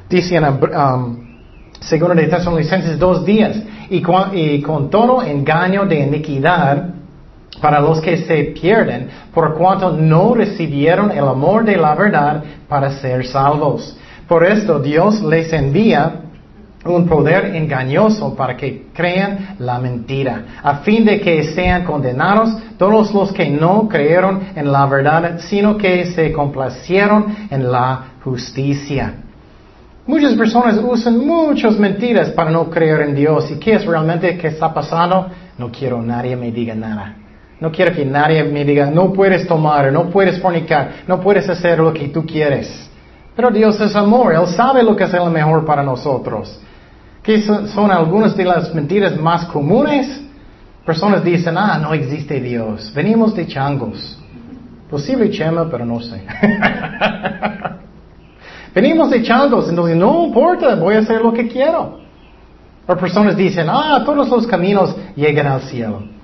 Dice 0.09 0.37
en 0.37 0.45
um, 0.45 1.29
segundo 1.79 2.15
de 2.15 2.27
Tesalonicenses 2.27 2.97
dos 2.97 3.23
días, 3.23 3.61
y 3.89 4.03
y 4.33 4.61
con 4.61 4.89
todo 4.89 5.21
engaño 5.21 5.85
de 5.85 5.99
iniquidad, 5.99 6.98
para 7.61 7.79
los 7.79 7.99
que 8.01 8.17
se 8.17 8.43
pierden, 8.59 9.09
por 9.33 9.55
cuanto 9.55 9.91
no 9.91 10.33
recibieron 10.33 11.11
el 11.11 11.27
amor 11.27 11.65
de 11.65 11.77
la 11.77 11.95
verdad 11.95 12.43
para 12.67 12.91
ser 12.91 13.25
salvos. 13.25 13.97
Por 14.27 14.45
esto 14.45 14.79
Dios 14.79 15.21
les 15.21 15.51
envía 15.51 16.21
un 16.85 17.07
poder 17.07 17.55
engañoso 17.55 18.35
para 18.35 18.55
que 18.55 18.87
crean 18.93 19.55
la 19.59 19.79
mentira, 19.79 20.43
a 20.63 20.75
fin 20.77 21.03
de 21.03 21.19
que 21.19 21.43
sean 21.43 21.83
condenados 21.83 22.55
todos 22.77 23.13
los 23.13 23.33
que 23.33 23.49
no 23.49 23.89
creyeron 23.89 24.39
en 24.55 24.71
la 24.71 24.85
verdad, 24.85 25.39
sino 25.39 25.77
que 25.77 26.05
se 26.13 26.31
complacieron 26.31 27.35
en 27.49 27.69
la 27.69 28.03
justicia. 28.23 29.13
Muchas 30.07 30.33
personas 30.33 30.79
usan 30.81 31.19
muchas 31.19 31.77
mentiras 31.77 32.29
para 32.29 32.49
no 32.49 32.69
creer 32.69 33.01
en 33.01 33.15
Dios. 33.15 33.51
¿Y 33.51 33.59
qué 33.59 33.73
es 33.73 33.85
realmente 33.85 34.37
que 34.37 34.47
está 34.47 34.73
pasando? 34.73 35.27
No 35.57 35.69
quiero 35.71 36.01
nadie 36.01 36.35
me 36.35 36.51
diga 36.51 36.73
nada. 36.73 37.18
No 37.59 37.71
quiero 37.71 37.93
que 37.93 38.05
nadie 38.05 38.43
me 38.43 38.63
diga, 38.63 38.89
no 38.89 39.11
puedes 39.11 39.45
tomar, 39.45 39.91
no 39.91 40.09
puedes 40.09 40.39
fornicar, 40.39 41.03
no 41.07 41.19
puedes 41.19 41.49
hacer 41.49 41.79
lo 41.79 41.93
que 41.93 42.07
tú 42.07 42.25
quieres. 42.25 42.89
Pero 43.35 43.51
Dios 43.51 43.79
es 43.81 43.95
amor, 43.95 44.33
Él 44.33 44.47
sabe 44.47 44.81
lo 44.81 44.95
que 44.95 45.03
es 45.03 45.13
lo 45.13 45.29
mejor 45.29 45.65
para 45.65 45.83
nosotros. 45.83 46.59
¿Qué 47.21 47.41
son, 47.41 47.91
algunas 47.91 48.35
de 48.35 48.45
las 48.45 48.73
mentiras 48.73 49.17
más 49.19 49.45
comunes? 49.45 50.21
Personas 50.85 51.23
dicen, 51.23 51.57
ah, 51.57 51.77
no 51.79 51.93
existe 51.93 52.39
Dios, 52.39 52.93
venimos 52.93 53.35
de 53.35 53.45
changos. 53.45 54.17
Posible 54.89 55.29
chema, 55.29 55.69
pero 55.69 55.85
no 55.85 55.99
sé. 55.99 56.23
venimos 58.73 59.09
de 59.09 59.21
changos, 59.21 59.69
entonces 59.69 59.97
no 59.97 60.25
importa, 60.25 60.75
voy 60.75 60.95
a 60.95 60.99
hacer 60.99 61.21
lo 61.21 61.33
que 61.33 61.47
quiero. 61.47 61.99
O 62.87 62.95
personas 62.95 63.35
dicen, 63.35 63.67
ah, 63.69 64.01
todos 64.05 64.29
los 64.29 64.47
caminos 64.47 64.95
llegan 65.15 65.45
al 65.45 65.61
cielo 65.63 66.18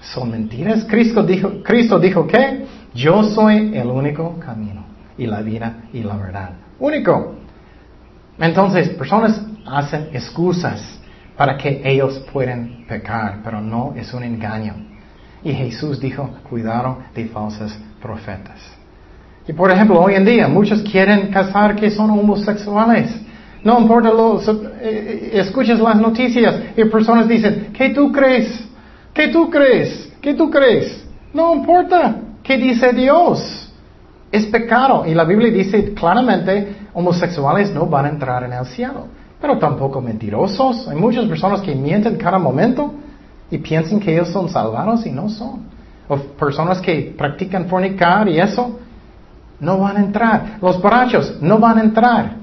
son 0.00 0.30
mentiras. 0.30 0.84
Cristo 0.88 1.22
dijo, 1.22 1.62
Cristo 1.62 1.98
dijo 1.98 2.26
que 2.26 2.66
yo 2.94 3.22
soy 3.24 3.76
el 3.76 3.88
único 3.88 4.38
camino 4.38 4.84
y 5.18 5.26
la 5.26 5.42
vida 5.42 5.84
y 5.92 6.02
la 6.02 6.16
verdad. 6.16 6.50
Único. 6.78 7.34
Entonces, 8.38 8.90
personas 8.90 9.40
hacen 9.66 10.08
excusas 10.12 10.82
para 11.36 11.56
que 11.56 11.82
ellos 11.84 12.22
puedan 12.32 12.84
pecar, 12.88 13.40
pero 13.42 13.60
no 13.60 13.94
es 13.96 14.12
un 14.14 14.22
engaño. 14.22 14.74
Y 15.42 15.52
Jesús 15.52 16.00
dijo, 16.00 16.28
cuidado 16.48 16.98
de 17.14 17.26
falsos 17.26 17.76
profetas. 18.00 18.60
Y 19.46 19.52
por 19.52 19.70
ejemplo, 19.70 20.00
hoy 20.00 20.14
en 20.14 20.24
día 20.24 20.48
muchos 20.48 20.82
quieren 20.82 21.28
casar 21.28 21.76
que 21.76 21.90
son 21.90 22.10
homosexuales. 22.10 23.14
No 23.62 23.80
importa 23.80 24.10
lo, 24.10 24.40
eh, 24.40 24.44
eh, 24.80 25.30
escuchas 25.34 25.78
las 25.78 25.96
noticias 25.96 26.60
y 26.76 26.84
personas 26.84 27.28
dicen, 27.28 27.70
¿qué 27.72 27.90
tú 27.90 28.10
crees? 28.10 28.65
¿Qué 29.16 29.28
tú 29.28 29.48
crees? 29.48 30.12
¿Qué 30.20 30.34
tú 30.34 30.50
crees? 30.50 31.02
No 31.32 31.54
importa. 31.54 32.16
¿Qué 32.42 32.58
dice 32.58 32.92
Dios? 32.92 33.72
Es 34.30 34.44
pecado. 34.44 35.06
Y 35.06 35.14
la 35.14 35.24
Biblia 35.24 35.50
dice 35.50 35.94
claramente, 35.94 36.76
homosexuales 36.92 37.72
no 37.72 37.86
van 37.86 38.04
a 38.04 38.08
entrar 38.10 38.44
en 38.44 38.52
el 38.52 38.66
cielo. 38.66 39.06
Pero 39.40 39.58
tampoco 39.58 40.02
mentirosos. 40.02 40.86
Hay 40.88 40.96
muchas 40.96 41.24
personas 41.24 41.62
que 41.62 41.74
mienten 41.74 42.16
cada 42.16 42.38
momento 42.38 42.92
y 43.50 43.56
piensan 43.56 44.00
que 44.00 44.12
ellos 44.12 44.28
son 44.28 44.50
salvados 44.50 45.06
y 45.06 45.12
no 45.12 45.30
son. 45.30 45.62
O 46.08 46.18
personas 46.18 46.78
que 46.82 47.14
practican 47.16 47.66
fornicar 47.68 48.28
y 48.28 48.38
eso, 48.38 48.78
no 49.58 49.78
van 49.78 49.96
a 49.96 50.00
entrar. 50.00 50.58
Los 50.60 50.78
borrachos 50.80 51.40
no 51.40 51.58
van 51.58 51.78
a 51.78 51.80
entrar. 51.80 52.36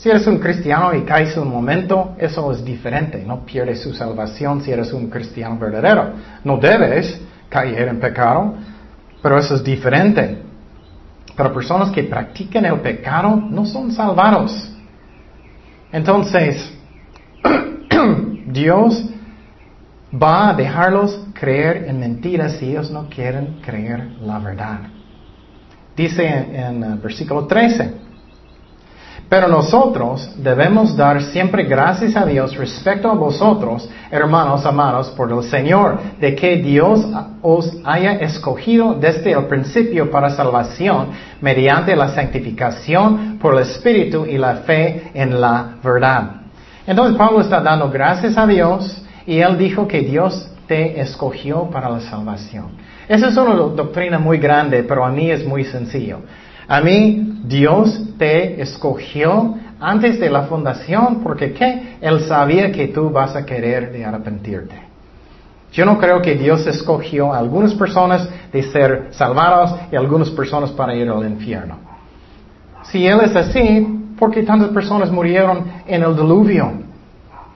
Si 0.00 0.08
eres 0.08 0.26
un 0.26 0.38
cristiano 0.38 0.94
y 0.94 1.02
caes 1.02 1.36
un 1.36 1.50
momento, 1.50 2.16
eso 2.16 2.50
es 2.52 2.64
diferente. 2.64 3.22
No 3.22 3.44
pierdes 3.44 3.82
su 3.82 3.92
salvación 3.92 4.62
si 4.62 4.72
eres 4.72 4.94
un 4.94 5.10
cristiano 5.10 5.58
verdadero. 5.58 6.14
No 6.42 6.56
debes 6.56 7.20
caer 7.50 7.88
en 7.88 8.00
pecado, 8.00 8.54
pero 9.22 9.38
eso 9.38 9.56
es 9.56 9.62
diferente. 9.62 10.38
Pero 11.36 11.52
personas 11.52 11.90
que 11.90 12.04
practican 12.04 12.64
el 12.64 12.80
pecado 12.80 13.36
no 13.36 13.66
son 13.66 13.92
salvados. 13.92 14.74
Entonces, 15.92 16.72
Dios 18.46 19.04
va 20.10 20.48
a 20.48 20.54
dejarlos 20.54 21.26
creer 21.34 21.84
en 21.88 22.00
mentiras 22.00 22.54
si 22.54 22.70
ellos 22.70 22.90
no 22.90 23.06
quieren 23.10 23.58
creer 23.60 24.12
la 24.22 24.38
verdad. 24.38 24.80
Dice 25.94 26.26
en, 26.26 26.56
en 26.56 26.92
uh, 26.94 26.96
versículo 27.02 27.46
13. 27.46 28.08
Pero 29.30 29.46
nosotros 29.46 30.28
debemos 30.38 30.96
dar 30.96 31.22
siempre 31.22 31.62
gracias 31.62 32.16
a 32.16 32.26
Dios 32.26 32.56
respecto 32.56 33.08
a 33.08 33.14
vosotros, 33.14 33.88
hermanos 34.10 34.66
amados 34.66 35.08
por 35.10 35.30
el 35.30 35.44
Señor, 35.44 36.00
de 36.18 36.34
que 36.34 36.56
Dios 36.56 37.06
os 37.40 37.72
haya 37.84 38.14
escogido 38.14 38.94
desde 38.94 39.30
el 39.30 39.44
principio 39.44 40.10
para 40.10 40.30
salvación 40.30 41.10
mediante 41.40 41.94
la 41.94 42.08
santificación 42.08 43.38
por 43.40 43.54
el 43.54 43.60
Espíritu 43.60 44.26
y 44.26 44.36
la 44.36 44.56
fe 44.56 45.12
en 45.14 45.40
la 45.40 45.76
verdad. 45.80 46.40
Entonces 46.84 47.16
Pablo 47.16 47.40
está 47.40 47.60
dando 47.60 47.88
gracias 47.88 48.36
a 48.36 48.48
Dios 48.48 49.00
y 49.28 49.38
él 49.38 49.56
dijo 49.56 49.86
que 49.86 50.00
Dios 50.00 50.50
te 50.66 51.00
escogió 51.00 51.70
para 51.70 51.88
la 51.88 52.00
salvación. 52.00 52.72
Esa 53.06 53.28
es 53.28 53.36
una 53.36 53.54
doctrina 53.54 54.18
muy 54.18 54.38
grande, 54.38 54.82
pero 54.82 55.04
a 55.04 55.10
mí 55.10 55.30
es 55.30 55.46
muy 55.46 55.62
sencillo. 55.62 56.18
A 56.66 56.80
mí 56.80 57.29
Dios 57.44 58.00
te 58.18 58.60
escogió 58.60 59.54
antes 59.80 60.20
de 60.20 60.30
la 60.30 60.42
fundación 60.42 61.20
porque 61.22 61.52
¿qué? 61.52 61.96
Él 62.00 62.20
sabía 62.22 62.70
que 62.70 62.88
tú 62.88 63.10
vas 63.10 63.34
a 63.34 63.44
querer 63.44 64.04
arrepentirte. 64.04 64.90
Yo 65.72 65.84
no 65.84 65.98
creo 65.98 66.20
que 66.20 66.34
Dios 66.34 66.66
escogió 66.66 67.32
a 67.32 67.38
algunas 67.38 67.74
personas 67.74 68.28
de 68.52 68.62
ser 68.64 69.08
salvados 69.12 69.74
y 69.90 69.96
a 69.96 70.00
algunas 70.00 70.28
personas 70.30 70.70
para 70.70 70.94
ir 70.94 71.08
al 71.08 71.24
infierno. 71.28 71.76
Si 72.82 73.06
Él 73.06 73.20
es 73.22 73.36
así, 73.36 73.86
¿por 74.18 74.32
qué 74.32 74.42
tantas 74.42 74.70
personas 74.70 75.10
murieron 75.10 75.64
en 75.86 76.02
el 76.02 76.16
diluvio? 76.16 76.72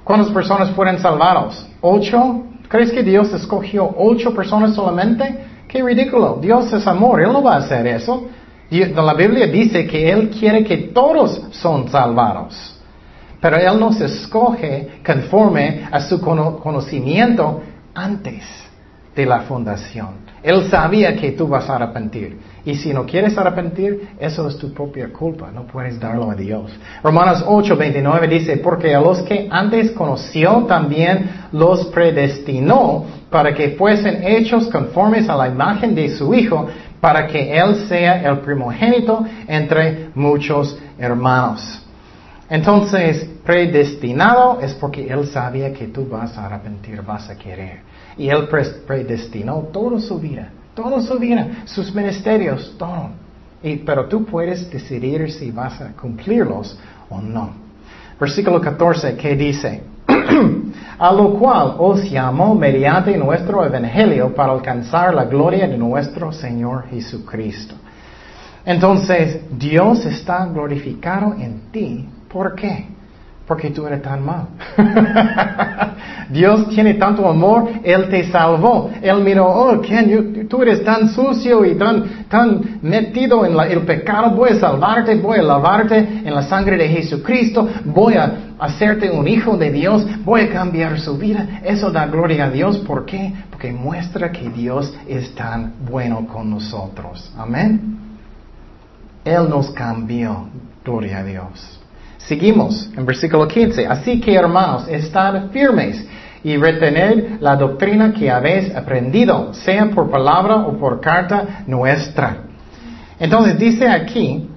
¿Cuántas 0.04 0.30
personas 0.30 0.70
fueron 0.70 0.98
salvados? 0.98 1.66
¿Ocho? 1.80 2.44
¿Crees 2.68 2.92
que 2.92 3.02
Dios 3.02 3.32
escogió 3.32 3.94
ocho 3.96 4.34
personas 4.34 4.74
solamente? 4.74 5.44
Qué 5.66 5.82
ridículo. 5.82 6.38
Dios 6.40 6.72
es 6.72 6.86
amor. 6.86 7.20
Él 7.20 7.32
no 7.32 7.42
va 7.42 7.54
a 7.54 7.58
hacer 7.58 7.86
eso. 7.86 8.26
La 8.80 9.14
Biblia 9.14 9.46
dice 9.46 9.86
que 9.86 10.10
Él 10.10 10.30
quiere 10.30 10.64
que 10.64 10.76
todos 10.92 11.42
son 11.52 11.88
salvados. 11.88 12.74
Pero 13.40 13.56
Él 13.56 13.78
nos 13.78 14.00
escoge 14.00 15.00
conforme 15.04 15.86
a 15.90 16.00
su 16.00 16.20
conocimiento 16.20 17.60
antes 17.94 18.42
de 19.14 19.26
la 19.26 19.40
fundación. 19.40 20.24
Él 20.42 20.68
sabía 20.68 21.16
que 21.16 21.32
tú 21.32 21.48
vas 21.48 21.70
a 21.70 21.76
arrepentir. 21.76 22.36
Y 22.66 22.74
si 22.74 22.92
no 22.92 23.06
quieres 23.06 23.36
arrepentir, 23.38 24.10
eso 24.18 24.46
es 24.46 24.58
tu 24.58 24.74
propia 24.74 25.10
culpa. 25.10 25.50
No 25.50 25.66
puedes 25.66 25.98
darlo 25.98 26.30
a 26.30 26.34
Dios. 26.34 26.70
Romanos 27.02 27.42
8, 27.46 27.76
29 27.76 28.28
dice, 28.28 28.56
porque 28.58 28.94
a 28.94 29.00
los 29.00 29.22
que 29.22 29.48
antes 29.50 29.92
conoció 29.92 30.64
también 30.64 31.30
los 31.52 31.86
predestinó 31.86 33.06
para 33.30 33.54
que 33.54 33.70
fuesen 33.70 34.22
hechos 34.22 34.68
conformes 34.68 35.28
a 35.30 35.36
la 35.36 35.48
imagen 35.48 35.94
de 35.94 36.10
su 36.10 36.34
Hijo, 36.34 36.66
para 37.04 37.26
que 37.26 37.54
Él 37.54 37.86
sea 37.86 38.22
el 38.22 38.38
primogénito 38.38 39.26
entre 39.46 40.08
muchos 40.14 40.78
hermanos. 40.98 41.84
Entonces, 42.48 43.28
predestinado 43.44 44.58
es 44.62 44.72
porque 44.72 45.06
Él 45.06 45.26
sabía 45.26 45.70
que 45.74 45.88
tú 45.88 46.08
vas 46.08 46.34
a 46.38 46.46
arrepentir, 46.46 47.02
vas 47.02 47.28
a 47.28 47.36
querer. 47.36 47.80
Y 48.16 48.30
Él 48.30 48.48
predestinó 48.86 49.68
toda 49.70 50.00
su 50.00 50.18
vida, 50.18 50.48
toda 50.74 51.02
su 51.02 51.18
vida, 51.18 51.46
sus 51.66 51.94
ministerios, 51.94 52.74
todo. 52.78 53.10
Y, 53.62 53.76
pero 53.76 54.06
tú 54.06 54.24
puedes 54.24 54.70
decidir 54.70 55.30
si 55.30 55.50
vas 55.50 55.78
a 55.82 55.92
cumplirlos 55.92 56.78
o 57.10 57.20
no. 57.20 57.50
Versículo 58.18 58.62
14, 58.62 59.14
¿qué 59.14 59.36
dice? 59.36 59.82
A 60.98 61.12
lo 61.12 61.34
cual 61.34 61.74
os 61.78 62.08
llamó 62.10 62.54
mediante 62.54 63.16
nuestro 63.16 63.64
evangelio 63.64 64.34
para 64.34 64.52
alcanzar 64.52 65.14
la 65.14 65.24
gloria 65.24 65.66
de 65.66 65.76
nuestro 65.76 66.32
Señor 66.32 66.86
Jesucristo. 66.88 67.74
Entonces, 68.64 69.40
Dios 69.50 70.06
está 70.06 70.46
glorificado 70.46 71.34
en 71.34 71.70
ti. 71.70 72.08
¿Por 72.28 72.54
qué? 72.54 72.93
Porque 73.46 73.70
tú 73.70 73.86
eres 73.86 74.00
tan 74.00 74.24
mal. 74.24 74.46
Dios 76.30 76.68
tiene 76.70 76.94
tanto 76.94 77.28
amor, 77.28 77.68
Él 77.82 78.08
te 78.08 78.30
salvó. 78.30 78.90
Él 79.02 79.22
miró, 79.22 79.46
oh, 79.46 79.80
Ken, 79.82 80.48
tú 80.48 80.62
eres 80.62 80.82
tan 80.82 81.10
sucio 81.10 81.62
y 81.64 81.74
tan, 81.74 82.26
tan 82.28 82.78
metido 82.80 83.44
en 83.44 83.58
el 83.58 83.82
pecado, 83.82 84.30
voy 84.30 84.50
a 84.50 84.60
salvarte, 84.60 85.16
voy 85.16 85.38
a 85.38 85.42
lavarte 85.42 86.22
en 86.24 86.34
la 86.34 86.42
sangre 86.42 86.78
de 86.78 86.88
Jesucristo, 86.88 87.68
voy 87.84 88.14
a 88.14 88.54
hacerte 88.58 89.10
un 89.10 89.28
hijo 89.28 89.58
de 89.58 89.70
Dios, 89.70 90.06
voy 90.24 90.42
a 90.42 90.50
cambiar 90.50 90.98
su 90.98 91.18
vida. 91.18 91.60
Eso 91.62 91.90
da 91.90 92.06
gloria 92.06 92.46
a 92.46 92.50
Dios. 92.50 92.78
¿Por 92.78 93.04
qué? 93.04 93.34
Porque 93.50 93.72
muestra 93.72 94.32
que 94.32 94.48
Dios 94.48 94.94
es 95.06 95.34
tan 95.34 95.74
bueno 95.90 96.26
con 96.26 96.48
nosotros. 96.48 97.30
Amén. 97.36 97.98
Él 99.22 99.48
nos 99.50 99.70
cambió. 99.70 100.48
Gloria 100.82 101.18
a 101.18 101.24
Dios. 101.24 101.83
Seguimos 102.26 102.90
en 102.96 103.04
versículo 103.04 103.46
15. 103.46 103.86
Así 103.86 104.20
que 104.20 104.34
hermanos, 104.34 104.88
estad 104.88 105.50
firmes 105.50 106.04
y 106.42 106.56
retener 106.56 107.38
la 107.40 107.56
doctrina 107.56 108.12
que 108.12 108.30
habéis 108.30 108.74
aprendido, 108.74 109.52
sea 109.52 109.86
por 109.86 110.10
palabra 110.10 110.56
o 110.56 110.76
por 110.78 111.00
carta 111.00 111.64
nuestra. 111.66 112.38
Entonces 113.18 113.58
dice 113.58 113.88
aquí 113.88 114.48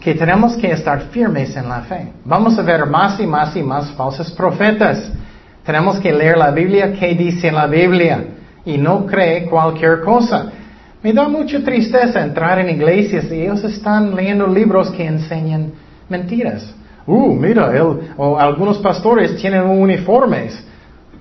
que 0.00 0.14
tenemos 0.14 0.54
que 0.56 0.70
estar 0.70 1.00
firmes 1.10 1.56
en 1.56 1.68
la 1.68 1.82
fe. 1.82 2.12
Vamos 2.24 2.58
a 2.58 2.62
ver 2.62 2.86
más 2.86 3.20
y 3.20 3.26
más 3.26 3.54
y 3.56 3.62
más 3.62 3.90
falsos 3.92 4.30
profetas. 4.32 5.10
Tenemos 5.64 5.98
que 5.98 6.12
leer 6.12 6.36
la 6.36 6.50
Biblia, 6.50 6.92
qué 6.92 7.14
dice 7.14 7.52
la 7.52 7.66
Biblia, 7.66 8.24
y 8.64 8.76
no 8.78 9.06
cree 9.06 9.46
cualquier 9.46 10.00
cosa. 10.00 10.50
Me 11.02 11.12
da 11.12 11.28
mucha 11.28 11.62
tristeza 11.62 12.22
entrar 12.22 12.58
en 12.58 12.70
iglesias 12.70 13.26
y 13.30 13.42
ellos 13.42 13.64
están 13.64 14.14
leyendo 14.14 14.46
libros 14.46 14.90
que 14.90 15.06
enseñan 15.06 15.72
mentiras. 16.08 16.74
Uh, 17.06 17.34
mira, 17.34 17.76
él, 17.76 18.12
o 18.16 18.38
algunos 18.38 18.78
pastores 18.78 19.36
tienen 19.36 19.62
uniformes. 19.62 20.64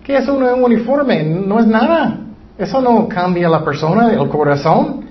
¿Qué 0.03 0.17
es 0.17 0.27
un 0.27 0.43
uniforme? 0.43 1.23
No 1.23 1.59
es 1.59 1.67
nada. 1.67 2.17
Eso 2.57 2.81
no 2.81 3.07
cambia 3.07 3.49
la 3.49 3.63
persona, 3.63 4.11
el 4.13 4.27
corazón. 4.29 5.05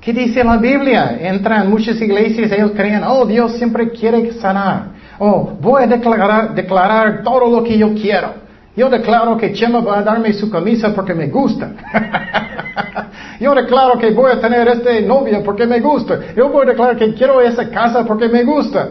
¿Qué 0.00 0.12
dice 0.12 0.42
la 0.42 0.56
Biblia? 0.56 1.16
Entran 1.20 1.70
muchas 1.70 2.00
iglesias, 2.00 2.50
ellos 2.50 2.72
creen, 2.74 3.02
oh, 3.06 3.24
Dios 3.24 3.52
siempre 3.52 3.90
quiere 3.90 4.32
sanar. 4.32 4.86
Oh, 5.18 5.52
voy 5.60 5.84
a 5.84 5.86
declarar, 5.86 6.54
declarar 6.54 7.22
todo 7.22 7.48
lo 7.48 7.62
que 7.62 7.78
yo 7.78 7.94
quiero. 7.94 8.42
Yo 8.74 8.88
declaro 8.88 9.36
que 9.36 9.52
Chema 9.52 9.80
va 9.80 9.98
a 9.98 10.02
darme 10.02 10.32
su 10.32 10.50
camisa 10.50 10.92
porque 10.94 11.14
me 11.14 11.28
gusta. 11.28 11.70
yo 13.40 13.54
declaro 13.54 13.98
que 13.98 14.10
voy 14.10 14.32
a 14.32 14.40
tener 14.40 14.66
este 14.66 15.02
novio 15.02 15.42
porque 15.44 15.66
me 15.66 15.78
gusta. 15.78 16.18
Yo 16.34 16.48
voy 16.48 16.64
a 16.64 16.70
declarar 16.70 16.96
que 16.96 17.14
quiero 17.14 17.40
esa 17.40 17.68
casa 17.68 18.04
porque 18.04 18.28
me 18.28 18.42
gusta. 18.42 18.88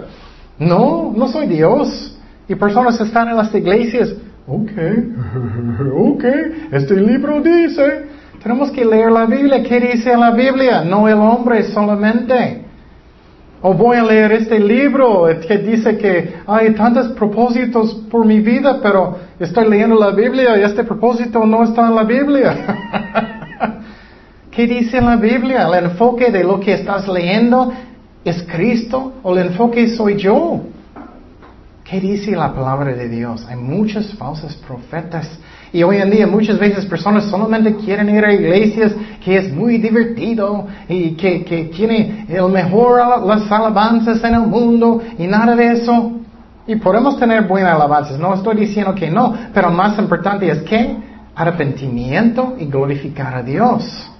No, 0.61 1.11
no 1.15 1.27
soy 1.27 1.47
Dios. 1.47 2.15
Y 2.47 2.53
personas 2.55 2.99
están 3.01 3.29
en 3.29 3.35
las 3.35 3.53
iglesias. 3.53 4.13
Ok, 4.47 4.71
ok, 5.95 6.23
este 6.71 6.95
libro 6.95 7.41
dice. 7.41 8.05
Tenemos 8.43 8.71
que 8.71 8.85
leer 8.85 9.11
la 9.11 9.25
Biblia. 9.25 9.63
¿Qué 9.63 9.79
dice 9.79 10.15
la 10.15 10.31
Biblia? 10.31 10.83
No 10.83 11.07
el 11.07 11.15
hombre 11.15 11.63
solamente. 11.63 12.65
O 13.63 13.73
voy 13.73 13.97
a 13.97 14.03
leer 14.03 14.31
este 14.33 14.59
libro 14.59 15.27
que 15.47 15.57
dice 15.59 15.97
que 15.97 16.35
hay 16.47 16.73
tantos 16.73 17.09
propósitos 17.09 17.93
por 18.09 18.25
mi 18.25 18.39
vida, 18.39 18.79
pero 18.81 19.17
estoy 19.39 19.69
leyendo 19.69 19.95
la 19.99 20.09
Biblia 20.11 20.57
y 20.57 20.63
este 20.63 20.83
propósito 20.83 21.45
no 21.45 21.63
está 21.63 21.87
en 21.87 21.95
la 21.95 22.03
Biblia. 22.03 22.55
¿Qué 24.51 24.65
dice 24.65 24.99
la 24.99 25.15
Biblia? 25.15 25.67
El 25.67 25.85
enfoque 25.85 26.31
de 26.31 26.43
lo 26.43 26.59
que 26.59 26.73
estás 26.73 27.07
leyendo 27.07 27.71
¿Es 28.23 28.43
Cristo 28.43 29.13
o 29.23 29.35
el 29.35 29.47
enfoque 29.47 29.87
soy 29.89 30.17
yo? 30.17 30.61
¿Qué 31.83 31.99
dice 31.99 32.31
la 32.31 32.53
palabra 32.53 32.93
de 32.93 33.09
Dios? 33.09 33.45
Hay 33.49 33.57
muchos 33.57 34.13
falsos 34.13 34.55
profetas. 34.67 35.27
Y 35.73 35.83
hoy 35.83 35.97
en 35.97 36.11
día 36.11 36.27
muchas 36.27 36.59
veces 36.59 36.85
personas 36.85 37.25
solamente 37.25 37.75
quieren 37.75 38.09
ir 38.09 38.23
a 38.23 38.33
iglesias 38.33 38.93
que 39.23 39.37
es 39.37 39.51
muy 39.51 39.77
divertido 39.77 40.67
y 40.87 41.11
que, 41.11 41.43
que 41.43 41.65
tiene 41.65 42.27
el 42.29 42.49
mejor 42.49 42.99
las 43.25 43.51
alabanzas 43.51 44.23
en 44.23 44.35
el 44.35 44.41
mundo 44.41 45.01
y 45.17 45.25
nada 45.27 45.55
de 45.55 45.71
eso. 45.71 46.11
Y 46.67 46.75
podemos 46.75 47.17
tener 47.17 47.47
buenas 47.47 47.73
alabanzas, 47.73 48.19
no 48.19 48.35
estoy 48.35 48.55
diciendo 48.55 48.93
que 48.93 49.09
no, 49.09 49.35
pero 49.53 49.71
más 49.71 49.97
importante 49.97 50.47
es 50.49 50.59
que 50.59 50.95
arrepentimiento 51.35 52.55
y 52.59 52.65
glorificar 52.65 53.33
a 53.33 53.41
Dios. 53.41 54.10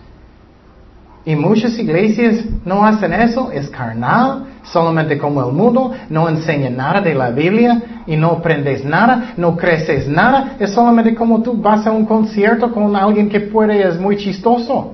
Y 1.23 1.35
muchas 1.35 1.77
iglesias 1.77 2.45
no 2.65 2.83
hacen 2.83 3.13
eso, 3.13 3.51
es 3.51 3.69
carnal, 3.69 4.45
solamente 4.63 5.17
como 5.17 5.47
el 5.47 5.53
mundo, 5.53 5.91
no 6.09 6.27
enseñan 6.27 6.77
nada 6.77 7.01
de 7.01 7.13
la 7.13 7.29
Biblia 7.29 8.03
y 8.07 8.15
no 8.15 8.31
aprendes 8.31 8.83
nada, 8.83 9.33
no 9.37 9.55
creces 9.55 10.07
nada, 10.07 10.55
es 10.59 10.71
solamente 10.71 11.13
como 11.13 11.41
tú 11.43 11.53
vas 11.53 11.85
a 11.85 11.91
un 11.91 12.05
concierto 12.05 12.71
con 12.71 12.95
alguien 12.95 13.29
que 13.29 13.39
puede, 13.39 13.87
es 13.87 13.99
muy 13.99 14.17
chistoso. 14.17 14.93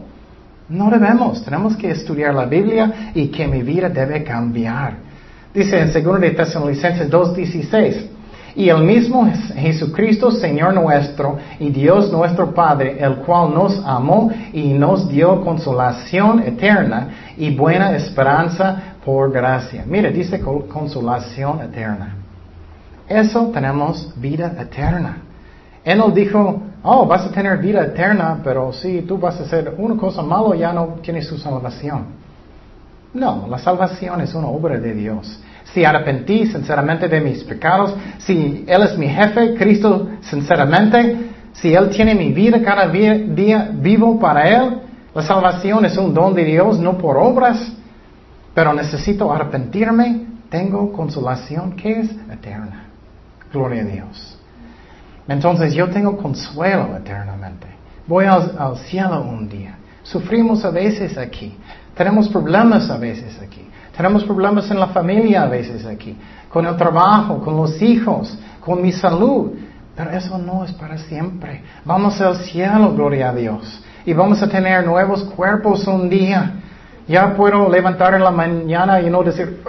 No 0.68 0.90
debemos, 0.90 1.44
tenemos 1.46 1.78
que 1.78 1.92
estudiar 1.92 2.36
la 2.36 2.46
Biblia 2.46 3.12
y 3.14 3.28
que 3.28 3.48
mi 3.48 3.62
vida 3.64 3.88
debe 3.88 4.24
cambiar. 4.24 4.96
Dice 5.54 5.80
en 5.80 6.04
2 6.04 6.20
de 6.20 6.32
Tesalonicenses 6.32 7.10
2.16, 7.10 8.17
y 8.58 8.70
el 8.70 8.84
mismo 8.84 9.30
Jesucristo, 9.54 10.32
Señor 10.32 10.74
nuestro, 10.74 11.38
y 11.60 11.70
Dios 11.70 12.12
nuestro 12.12 12.56
Padre, 12.56 12.98
el 13.00 13.18
cual 13.18 13.54
nos 13.54 13.80
amó 13.86 14.32
y 14.52 14.74
nos 14.74 15.08
dio 15.08 15.42
consolación 15.42 16.40
eterna 16.40 17.08
y 17.38 17.56
buena 17.56 17.96
esperanza 17.96 18.96
por 19.06 19.32
gracia. 19.32 19.84
Mire, 19.86 20.12
dice 20.12 20.42
consolación 20.42 21.62
eterna. 21.62 22.16
Eso 23.08 23.52
tenemos 23.54 24.12
vida 24.20 24.52
eterna. 24.60 25.18
Él 25.84 26.00
no 26.00 26.10
dijo, 26.10 26.60
oh, 26.82 27.06
vas 27.06 27.28
a 27.28 27.32
tener 27.32 27.60
vida 27.60 27.84
eterna, 27.84 28.40
pero 28.44 28.74
si 28.74 29.04
tú 29.04 29.20
vas 29.20 29.40
a 29.40 29.44
hacer 29.44 29.76
una 29.78 29.96
cosa 29.98 30.24
mala, 30.24 30.56
ya 30.56 30.74
no 30.74 30.96
tienes 31.04 31.28
su 31.28 31.38
salvación. 31.38 32.06
No, 33.14 33.46
la 33.48 33.60
salvación 33.60 34.20
es 34.22 34.34
una 34.34 34.48
obra 34.48 34.80
de 34.80 34.96
Dios 34.96 35.42
si 35.78 35.86
arrepentí 35.86 36.48
sinceramente 36.48 37.08
de 37.08 37.22
mis 37.22 37.44
pecados, 37.44 37.94
si 38.18 38.66
Él 38.68 38.82
es 38.82 38.98
mi 38.98 39.08
jefe, 39.08 39.54
Cristo 39.54 40.08
sinceramente, 40.22 41.30
si 41.54 41.72
Él 41.72 41.92
tiene 41.92 42.16
mi 42.16 42.34
vida 42.34 42.64
cada 42.64 42.88
día 42.88 43.70
vivo 43.74 44.20
para 44.20 44.50
Él, 44.50 44.80
la 45.14 45.22
salvación 45.22 45.86
es 45.86 45.96
un 45.96 46.16
don 46.16 46.34
de 46.34 46.46
Dios, 46.46 46.80
no 46.80 46.98
por 46.98 47.16
obras, 47.18 47.60
pero 48.56 48.74
necesito 48.74 49.32
arrepentirme, 49.32 50.26
tengo 50.50 50.92
consolación 50.92 51.76
que 51.76 52.00
es 52.00 52.10
eterna. 52.32 52.86
Gloria 53.54 53.84
a 53.84 53.86
Dios. 53.86 54.40
Entonces 55.28 55.76
yo 55.76 55.90
tengo 55.92 56.18
consuelo 56.18 56.98
eternamente. 56.98 57.68
Voy 58.08 58.26
al 58.26 58.78
cielo 58.90 59.22
un 59.22 59.48
día. 59.48 59.76
Sufrimos 60.02 60.66
a 60.66 60.72
veces 60.72 61.20
aquí. 61.20 61.56
Tenemos 61.96 62.30
problemas 62.30 62.90
a 62.90 62.98
veces 62.98 63.40
aquí. 63.40 63.67
Tenemos 63.98 64.24
problemas 64.26 64.70
en 64.70 64.80
la 64.80 64.88
familia 64.90 65.42
a 65.42 65.48
veces 65.48 65.84
aquí, 65.84 66.16
con 66.50 66.68
el 66.68 66.78
trabajo, 66.78 67.42
con 67.42 67.58
los 67.58 67.82
hijos, 67.82 68.38
con 68.64 68.80
mi 68.80 68.92
salud. 68.92 69.54
Pero 69.96 70.12
eso 70.12 70.38
no 70.38 70.64
es 70.64 70.72
para 70.74 71.00
siempre. 71.00 71.64
Vamos 71.84 72.22
al 72.22 72.36
cielo, 72.38 72.94
gloria 72.94 73.30
a 73.30 73.34
Dios. 73.34 73.84
Y 74.06 74.14
vamos 74.14 74.40
a 74.44 74.48
tener 74.48 74.86
nuevos 74.86 75.24
cuerpos 75.24 75.88
un 75.88 76.08
día. 76.08 76.54
Ya 77.08 77.36
puedo 77.36 77.68
levantar 77.70 78.14
en 78.14 78.24
la 78.24 78.30
mañana 78.30 79.02
y 79.02 79.10
no 79.10 79.24
decir, 79.24 79.64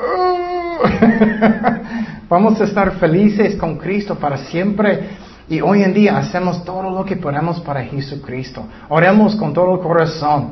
vamos 2.29 2.61
a 2.61 2.64
estar 2.64 2.93
felices 2.97 3.57
con 3.57 3.79
Cristo 3.79 4.16
para 4.16 4.37
siempre. 4.37 5.09
Y 5.49 5.62
hoy 5.62 5.83
en 5.83 5.95
día 5.95 6.18
hacemos 6.18 6.62
todo 6.62 6.91
lo 6.91 7.03
que 7.03 7.16
podemos 7.16 7.61
para 7.61 7.83
Jesucristo. 7.83 8.66
Oremos 8.91 9.35
con 9.37 9.55
todo 9.55 9.76
el 9.76 9.81
corazón. 9.81 10.51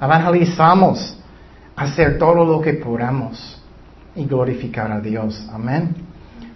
Evangelizamos 0.00 1.19
hacer 1.76 2.18
todo 2.18 2.44
lo 2.44 2.60
que 2.60 2.74
podamos 2.74 3.60
y 4.14 4.24
glorificar 4.24 4.90
a 4.90 5.00
Dios. 5.00 5.48
Amén. 5.52 5.94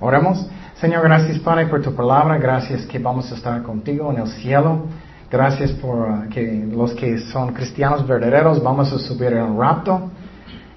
Oremos. 0.00 0.46
Señor, 0.76 1.02
gracias 1.04 1.38
Padre 1.38 1.66
por 1.66 1.80
tu 1.82 1.94
palabra. 1.94 2.36
Gracias 2.38 2.84
que 2.86 2.98
vamos 2.98 3.30
a 3.32 3.36
estar 3.36 3.62
contigo 3.62 4.10
en 4.12 4.18
el 4.18 4.28
cielo. 4.28 4.86
Gracias 5.30 5.72
por 5.72 6.08
uh, 6.08 6.28
que 6.28 6.66
los 6.70 6.92
que 6.92 7.18
son 7.18 7.52
cristianos 7.52 8.06
verdaderos 8.06 8.62
vamos 8.62 8.92
a 8.92 8.98
subir 8.98 9.32
el 9.32 9.56
rapto 9.56 10.10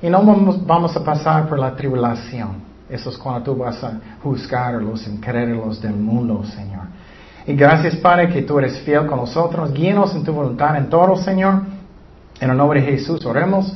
y 0.01 0.09
no 0.09 0.23
vamos, 0.23 0.65
vamos 0.65 0.95
a 0.95 1.03
pasar 1.03 1.47
por 1.47 1.59
la 1.59 1.75
tribulación. 1.75 2.65
Eso 2.89 3.09
es 3.09 3.17
cuando 3.17 3.43
tú 3.43 3.57
vas 3.57 3.83
a 3.83 3.99
juzgar 4.23 4.75
a 4.75 4.79
los 4.79 5.05
incrédulos 5.07 5.81
del 5.81 5.95
mundo, 5.95 6.43
Señor. 6.45 6.85
Y 7.45 7.53
gracias, 7.53 7.95
Padre, 7.97 8.29
que 8.29 8.41
tú 8.43 8.59
eres 8.59 8.79
fiel 8.79 9.05
con 9.07 9.19
nosotros. 9.19 9.73
Guíenos 9.73 10.15
en 10.15 10.23
tu 10.23 10.33
voluntad 10.33 10.75
en 10.77 10.89
todo, 10.89 11.15
Señor. 11.17 11.63
En 12.39 12.49
el 12.49 12.57
nombre 12.57 12.81
de 12.81 12.91
Jesús 12.91 13.25
oremos. 13.25 13.75